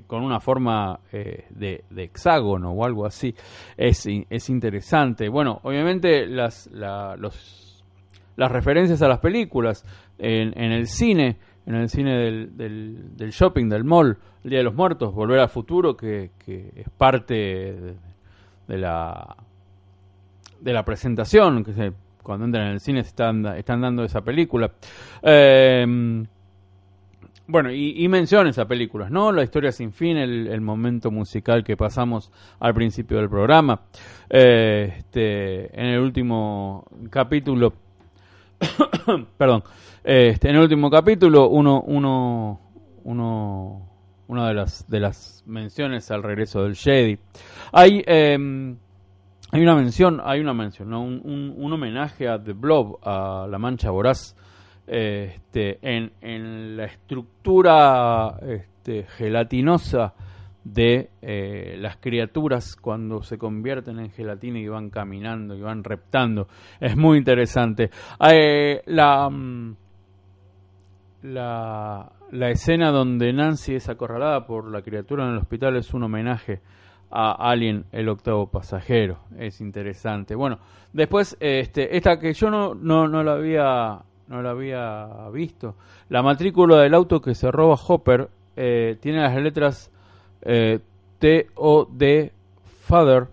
con 0.06 0.22
una 0.22 0.38
forma 0.40 1.00
de, 1.10 1.84
de 1.88 2.02
hexágono 2.04 2.72
o 2.72 2.84
algo 2.84 3.06
así 3.06 3.34
es, 3.76 4.06
es 4.28 4.50
interesante. 4.50 5.28
Bueno 5.30 5.60
obviamente 5.62 6.26
las 6.26 6.68
la- 6.72 7.16
los 7.16 7.60
las 8.36 8.50
referencias 8.50 9.00
a 9.02 9.08
las 9.08 9.18
películas 9.20 9.84
en, 10.18 10.58
en 10.58 10.72
el 10.72 10.86
cine, 10.86 11.36
en 11.66 11.74
el 11.74 11.88
cine 11.88 12.16
del, 12.16 12.56
del, 13.16 13.30
shopping, 13.30 13.68
del 13.68 13.84
mall, 13.84 14.18
el 14.44 14.50
Día 14.50 14.58
de 14.58 14.64
los 14.64 14.74
Muertos, 14.74 15.14
Volver 15.14 15.40
al 15.40 15.48
Futuro, 15.48 15.96
que, 15.96 16.30
que 16.44 16.72
es 16.74 16.88
parte 16.90 17.34
de, 18.66 18.78
la 18.78 19.36
de 20.60 20.72
la 20.72 20.84
presentación, 20.84 21.64
que 21.64 21.72
se, 21.72 21.92
cuando 22.22 22.46
entran 22.46 22.66
en 22.66 22.72
el 22.72 22.80
cine 22.80 23.00
están, 23.00 23.46
están 23.46 23.80
dando 23.80 24.04
esa 24.04 24.22
película. 24.22 24.72
Eh, 25.22 26.24
bueno, 27.52 27.72
y, 27.72 28.02
y 28.02 28.08
menciones 28.08 28.58
a 28.58 28.66
películas, 28.66 29.10
¿no? 29.10 29.32
La 29.32 29.42
historia 29.42 29.72
sin 29.72 29.92
fin, 29.92 30.16
el, 30.16 30.46
el 30.46 30.60
momento 30.60 31.10
musical 31.10 31.64
que 31.64 31.76
pasamos 31.76 32.30
al 32.60 32.72
principio 32.72 33.18
del 33.18 33.28
programa. 33.28 33.82
Eh, 34.30 34.94
este, 34.96 35.78
en 35.78 35.88
el 35.88 36.00
último 36.00 36.86
capítulo, 37.10 37.74
perdón, 39.36 39.64
este, 40.04 40.48
en 40.48 40.56
el 40.56 40.62
último 40.62 40.90
capítulo, 40.90 41.48
uno, 41.48 41.82
uno, 41.82 42.60
uno, 43.04 43.88
una 44.26 44.48
de 44.48 44.54
las, 44.54 44.88
de 44.88 45.00
las 45.00 45.42
menciones 45.46 46.10
al 46.10 46.22
regreso 46.22 46.62
del 46.62 46.76
Jedi. 46.76 47.18
Hay, 47.72 48.02
eh, 48.06 48.38
hay 49.52 49.62
una 49.62 49.74
mención, 49.74 50.20
hay 50.24 50.40
una 50.40 50.54
mención, 50.54 50.90
¿no? 50.90 51.02
un, 51.02 51.54
un, 51.56 51.72
homenaje 51.72 52.28
a 52.28 52.42
The 52.42 52.52
Blob, 52.52 52.98
a 53.02 53.46
la 53.48 53.58
mancha 53.58 53.90
voraz, 53.90 54.34
este, 54.86 55.78
en, 55.82 56.12
en 56.20 56.76
la 56.76 56.86
estructura 56.86 58.38
este, 58.42 59.04
gelatinosa 59.04 60.14
de 60.64 61.10
eh, 61.20 61.76
las 61.78 61.96
criaturas 61.96 62.76
cuando 62.76 63.22
se 63.22 63.36
convierten 63.36 63.98
en 63.98 64.10
gelatina 64.10 64.58
y 64.58 64.68
van 64.68 64.90
caminando 64.90 65.54
y 65.54 65.60
van 65.60 65.84
reptando. 65.84 66.48
Es 66.80 66.96
muy 66.96 67.18
interesante. 67.18 67.90
Eh, 68.30 68.82
la, 68.86 69.28
mm, 69.28 69.76
la, 71.22 72.12
la 72.30 72.50
escena 72.50 72.90
donde 72.90 73.32
Nancy 73.32 73.74
es 73.74 73.88
acorralada 73.88 74.46
por 74.46 74.70
la 74.70 74.82
criatura 74.82 75.24
en 75.24 75.32
el 75.32 75.38
hospital 75.38 75.76
es 75.76 75.94
un 75.94 76.04
homenaje 76.04 76.60
a 77.10 77.32
Alien, 77.50 77.84
el 77.92 78.08
octavo 78.08 78.46
pasajero. 78.46 79.18
Es 79.38 79.60
interesante. 79.60 80.34
Bueno, 80.34 80.58
después, 80.92 81.36
este, 81.40 81.96
esta 81.96 82.18
que 82.18 82.32
yo 82.32 82.50
no, 82.50 82.74
no, 82.74 83.06
no 83.06 83.22
la 83.22 83.32
había 83.32 84.00
no 84.28 84.40
la 84.40 84.50
había 84.50 85.28
visto. 85.30 85.76
La 86.08 86.22
matrícula 86.22 86.78
del 86.78 86.94
auto 86.94 87.20
que 87.20 87.34
se 87.34 87.50
roba 87.50 87.74
Hopper 87.74 88.30
eh, 88.56 88.96
tiene 89.00 89.20
las 89.20 89.36
letras 89.36 89.90
eh, 90.40 90.80
T-O-D 91.18 92.32
Father 92.82 93.28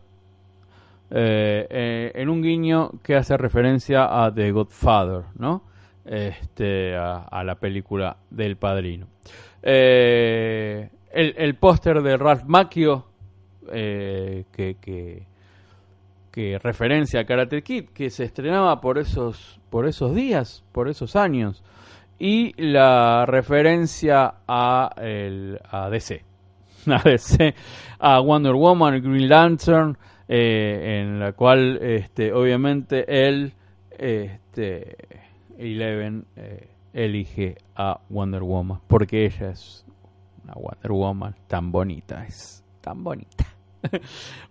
eh, 1.12 1.66
eh, 1.70 2.12
en 2.14 2.30
un 2.30 2.42
guiño 2.42 2.92
que 3.02 3.16
hace 3.16 3.36
referencia 3.36 4.24
a 4.24 4.32
The 4.34 4.52
Godfather, 4.52 5.24
¿no? 5.38 5.64
Este, 6.06 6.96
a, 6.96 7.44
la 7.44 7.56
película 7.56 8.18
del 8.30 8.58
padrino. 8.58 9.08
Eh, 9.62 10.90
el 11.12 11.36
el 11.38 11.56
póster 11.56 12.02
de 12.02 12.18
Ralph 12.18 12.46
Macchio, 12.46 13.06
eh, 13.72 14.46
que, 14.52 14.78
que, 14.82 15.28
que 16.32 16.58
referencia 16.60 17.20
a 17.20 17.26
Karate 17.26 17.62
Kid, 17.62 17.90
que 17.90 18.10
se 18.10 18.24
estrenaba 18.24 18.82
por 18.82 18.98
esos, 18.98 19.60
por 19.70 19.88
esos 19.88 20.16
días, 20.16 20.64
por 20.72 20.90
esos 20.90 21.16
años, 21.16 21.64
y 22.18 22.54
la 22.62 23.26
referencia 23.26 24.36
a, 24.48 24.92
el, 24.98 25.60
a 25.70 25.90
DC, 25.90 26.24
a 26.88 27.02
DC, 27.04 27.56
a 28.00 28.20
Wonder 28.20 28.54
Woman, 28.54 29.02
Green 29.02 29.30
Lantern, 29.30 29.98
eh, 30.28 31.00
en 31.02 31.20
la 31.20 31.34
cual, 31.34 31.80
este, 31.82 32.34
obviamente, 32.34 33.28
él, 33.28 33.54
este, 33.92 34.98
Eleven, 35.60 36.26
eh, 36.38 36.70
elige 36.94 37.58
a 37.76 38.00
Wonder 38.10 38.42
Woman, 38.42 38.80
porque 38.88 39.26
ella 39.26 39.50
es 39.52 39.86
una 40.44 40.54
Wonder 40.54 40.92
Woman 40.92 41.36
tan 41.48 41.72
bonita, 41.72 42.26
es 42.26 42.64
tan 42.82 43.04
bonita. 43.04 43.46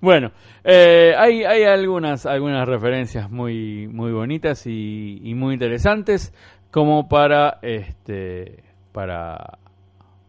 bueno, 0.00 0.32
eh, 0.64 1.14
hay, 1.16 1.44
hay 1.44 1.64
algunas, 1.64 2.26
algunas 2.26 2.68
referencias 2.68 3.30
muy, 3.30 3.88
muy 3.88 4.12
bonitas 4.12 4.66
y, 4.66 5.32
muy 5.34 5.54
interesantes 5.54 6.32
como 6.70 7.08
para 7.08 7.58
este 7.62 8.62
para 8.92 9.58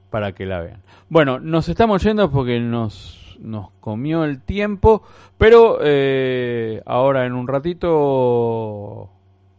para 0.10 0.32
que 0.32 0.46
la 0.46 0.62
vean. 0.62 0.82
Bueno, 1.10 1.40
nos 1.40 1.70
estamos 1.70 2.02
yendo 2.04 2.32
porque 2.32 2.60
nos, 2.60 3.38
nos 3.42 3.72
comió 3.80 4.24
el 4.24 4.42
tiempo, 4.42 5.04
pero 5.38 5.80
eh, 5.84 6.82
ahora 6.86 7.26
en 7.26 7.34
un 7.34 7.48
ratito 7.48 9.10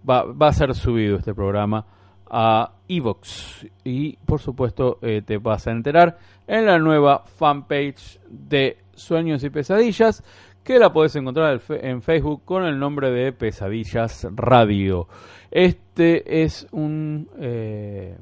va, 0.09 0.25
a 0.39 0.53
ser 0.53 0.75
subido 0.75 1.17
este 1.17 1.35
programa 1.35 1.87
a 2.29 2.73
Evox 2.89 3.67
y 3.85 4.17
por 4.19 4.41
supuesto 4.41 4.99
eh, 5.03 5.23
te 5.25 5.39
vas 5.39 5.67
a 5.67 5.73
enterar 5.73 6.19
en 6.47 6.67
la 6.67 6.79
nueva 6.79 7.25
fanpage 7.25 8.21
de 8.29 8.79
Sueños 8.95 9.43
y 9.43 9.51
Pesadillas 9.51 10.23
que 10.63 10.79
la 10.79 10.93
puedes 10.93 11.17
encontrar 11.17 11.61
en 11.69 12.03
Facebook 12.03 12.43
con 12.45 12.65
el 12.65 12.79
nombre 12.79 13.11
de 13.11 13.33
Pesadillas 13.33 14.27
Radio. 14.37 15.09
Este 15.51 16.43
es 16.43 16.69
un 16.71 17.29
eh, 17.41 18.17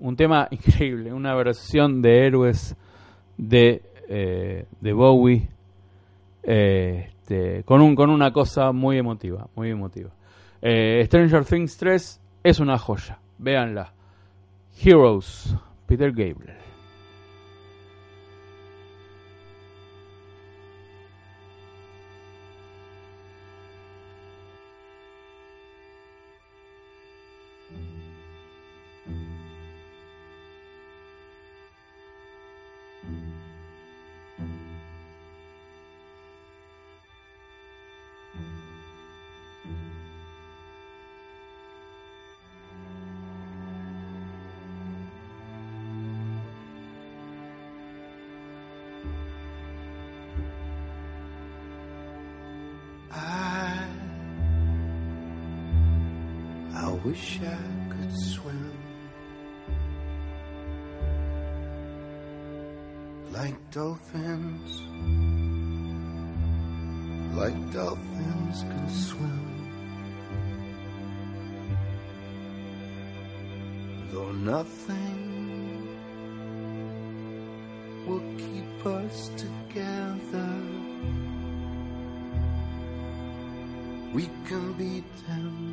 un 0.00 0.16
tema 0.16 0.48
increíble, 0.50 1.12
una 1.12 1.34
versión 1.34 2.02
de 2.02 2.26
Héroes 2.26 2.76
de, 3.36 3.82
eh, 4.08 4.66
de 4.80 4.92
Bowie, 4.92 5.48
eh, 6.42 7.08
este, 7.08 7.64
con, 7.64 7.80
un, 7.80 7.94
con 7.94 8.10
una 8.10 8.32
cosa 8.32 8.72
muy 8.72 8.98
emotiva, 8.98 9.48
muy 9.56 9.70
emotiva. 9.70 10.10
Eh, 10.68 11.04
Stranger 11.06 11.44
Things 11.44 11.76
3 11.76 12.20
es 12.42 12.58
una 12.58 12.76
joya, 12.76 13.20
véanla. 13.38 13.92
Heroes, 14.82 15.56
Peter 15.86 16.10
Gabriel. 16.10 16.65
Wish 57.06 57.38
I 57.40 57.56
could 57.88 58.14
swim 58.18 58.72
like 63.30 63.58
dolphins, 63.70 64.72
like 67.40 67.58
dolphins 67.72 68.62
can 68.62 68.88
swim. 68.90 69.46
Though 74.10 74.32
nothing 74.32 75.88
will 78.06 78.26
keep 78.44 78.86
us 78.86 79.30
together. 79.44 80.54
We 84.12 84.24
can 84.48 84.72
beat 84.72 85.10
them 85.28 85.65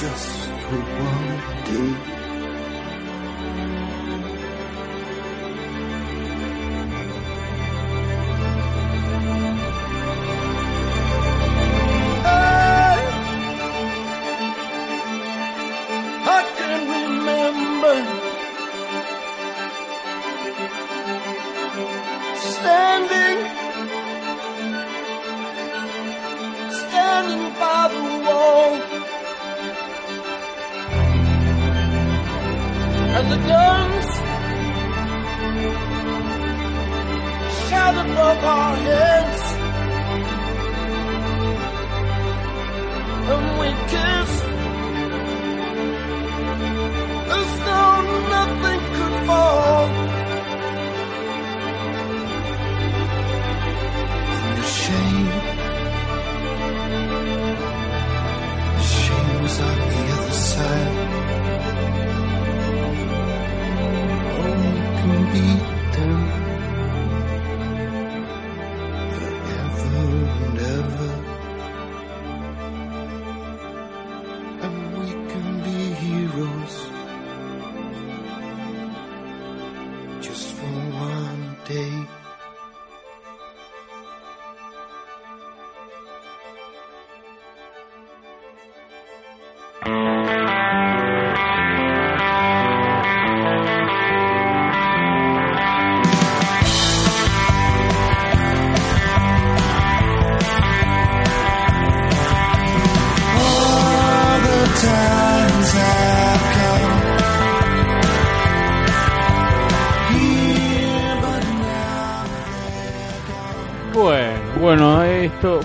just 0.00 0.46
for 0.46 0.78
one 0.78 2.04
day. 2.06 2.19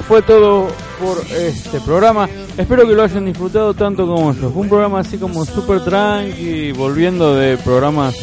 Fue 0.07 0.21
todo 0.21 0.67
por 0.99 1.17
este 1.35 1.79
programa. 1.81 2.29
Espero 2.57 2.87
que 2.87 2.93
lo 2.93 3.03
hayan 3.03 3.25
disfrutado 3.25 3.73
tanto 3.73 4.05
como 4.07 4.33
yo. 4.33 4.51
Fue 4.51 4.61
un 4.61 4.69
programa 4.69 4.99
así 4.99 5.17
como 5.17 5.45
super 5.45 5.83
tranqui, 5.83 6.71
volviendo 6.73 7.35
de 7.35 7.57
programas 7.57 8.15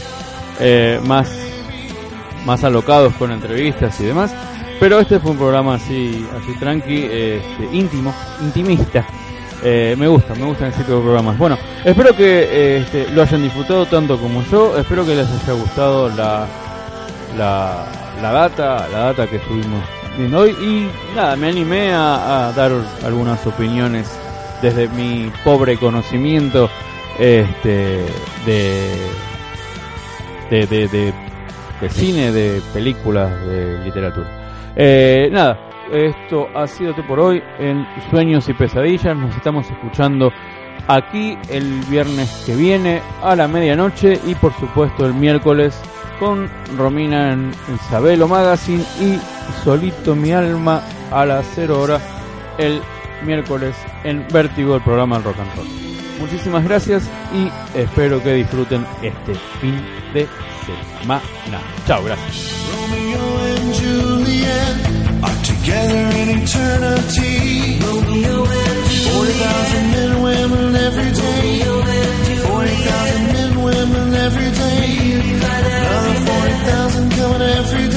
eh, 0.61 1.01
más, 1.05 1.31
más 2.47 2.63
alocados 2.65 3.13
con 3.15 3.33
entrevistas 3.33 3.99
y 4.01 4.05
demás. 4.05 4.35
Pero 4.79 4.99
este 5.01 5.21
fue 5.21 5.33
un 5.33 5.39
programa 5.39 5.75
así, 5.75 6.27
así 6.37 6.59
tranqui, 6.59 7.05
este, 7.05 7.69
íntimo, 7.73 8.15
intimista. 8.41 9.07
Eh, 9.65 9.95
me 9.97 10.09
gusta, 10.09 10.35
me 10.35 10.47
gustan 10.47 10.69
ese 10.69 10.83
tipo 10.83 10.97
de 10.97 11.03
programas. 11.03 11.39
Bueno, 11.39 11.57
espero 11.85 12.17
que 12.17 12.79
este, 12.79 13.09
lo 13.11 13.23
hayan 13.23 13.43
disfrutado 13.43 13.87
tanto 13.87 14.19
como 14.19 14.43
yo. 14.45 14.77
Espero 14.77 15.05
que 15.05 15.15
les 15.15 15.29
haya 15.29 15.53
gustado 15.53 16.09
la, 16.09 16.47
la, 17.37 17.85
la 18.21 18.33
data, 18.33 18.89
la 18.91 18.99
data 18.99 19.27
que 19.29 19.37
estuvimos 19.37 19.83
Y 20.19 20.89
nada, 21.17 21.37
me 21.37 21.49
animé 21.49 21.93
a, 21.93 22.49
a 22.49 22.53
dar 22.53 22.71
algunas 23.05 23.47
opiniones 23.47 24.19
desde 24.61 24.89
mi 24.89 25.31
pobre 25.43 25.77
conocimiento 25.77 26.69
este, 27.19 28.05
de, 28.47 28.97
de, 30.51 30.67
de, 30.67 30.89
de, 30.89 31.15
de 31.81 31.89
cine, 31.89 32.31
de 32.31 32.61
películas, 32.73 33.31
de 33.47 33.79
literatura. 33.85 34.29
Eh, 34.77 35.29
nada, 35.33 35.59
esto 35.91 36.47
ha 36.55 36.67
sido 36.67 36.95
todo 36.95 37.07
por 37.07 37.19
hoy 37.19 37.43
en 37.59 37.87
Sueños 38.11 38.49
y 38.49 38.55
Pesadillas. 38.55 39.17
Nos 39.17 39.35
estamos 39.35 39.69
escuchando 39.71 40.31
aquí 40.89 41.39
el 41.49 41.81
viernes 41.91 42.31
que 42.47 42.55
viene 42.55 43.01
a 43.23 43.37
la 43.37 43.49
medianoche 43.49 44.21
y 44.27 44.35
por 44.35 44.53
supuesto 44.59 45.07
el 45.07 45.15
miércoles 45.15 45.75
con 46.19 46.49
Romina 46.77 47.33
en, 47.33 47.53
en 47.69 47.79
Sabelo 47.91 48.29
Magazine 48.29 48.85
y 49.01 49.19
Solito 49.65 50.15
Mi 50.15 50.33
Alma 50.33 50.83
a 51.11 51.25
las 51.27 51.47
0 51.55 51.81
horas 51.81 52.03
el 52.59 52.81
miércoles 53.25 53.75
en 54.05 54.27
Vértigo, 54.33 54.77
el 54.77 54.83
programa 54.83 55.19
Rock 55.19 55.39
and 55.39 55.57
Roll. 55.57 55.67
Muchísimas 56.21 56.65
gracias 56.65 57.05
y 57.35 57.51
espero 57.77 58.23
que 58.23 58.35
disfruten 58.35 58.87
este 59.03 59.35
fin 59.61 59.83
de 60.15 60.29
semana. 61.01 61.23
Chao, 61.87 62.05
gracias. 62.05 62.53
40,000 69.33 69.91
men, 69.93 70.23
women 70.23 70.77
every 70.77 71.11
day. 71.11 71.63
40,000 72.43 73.33
men, 73.33 73.63
women 73.65 74.15
every 74.15 74.51
day. 74.51 75.15
Uh, 75.17 75.49
Another 75.73 76.15
40,000 76.27 77.11
coming 77.13 77.43
every 77.43 77.89
day. 77.89 77.92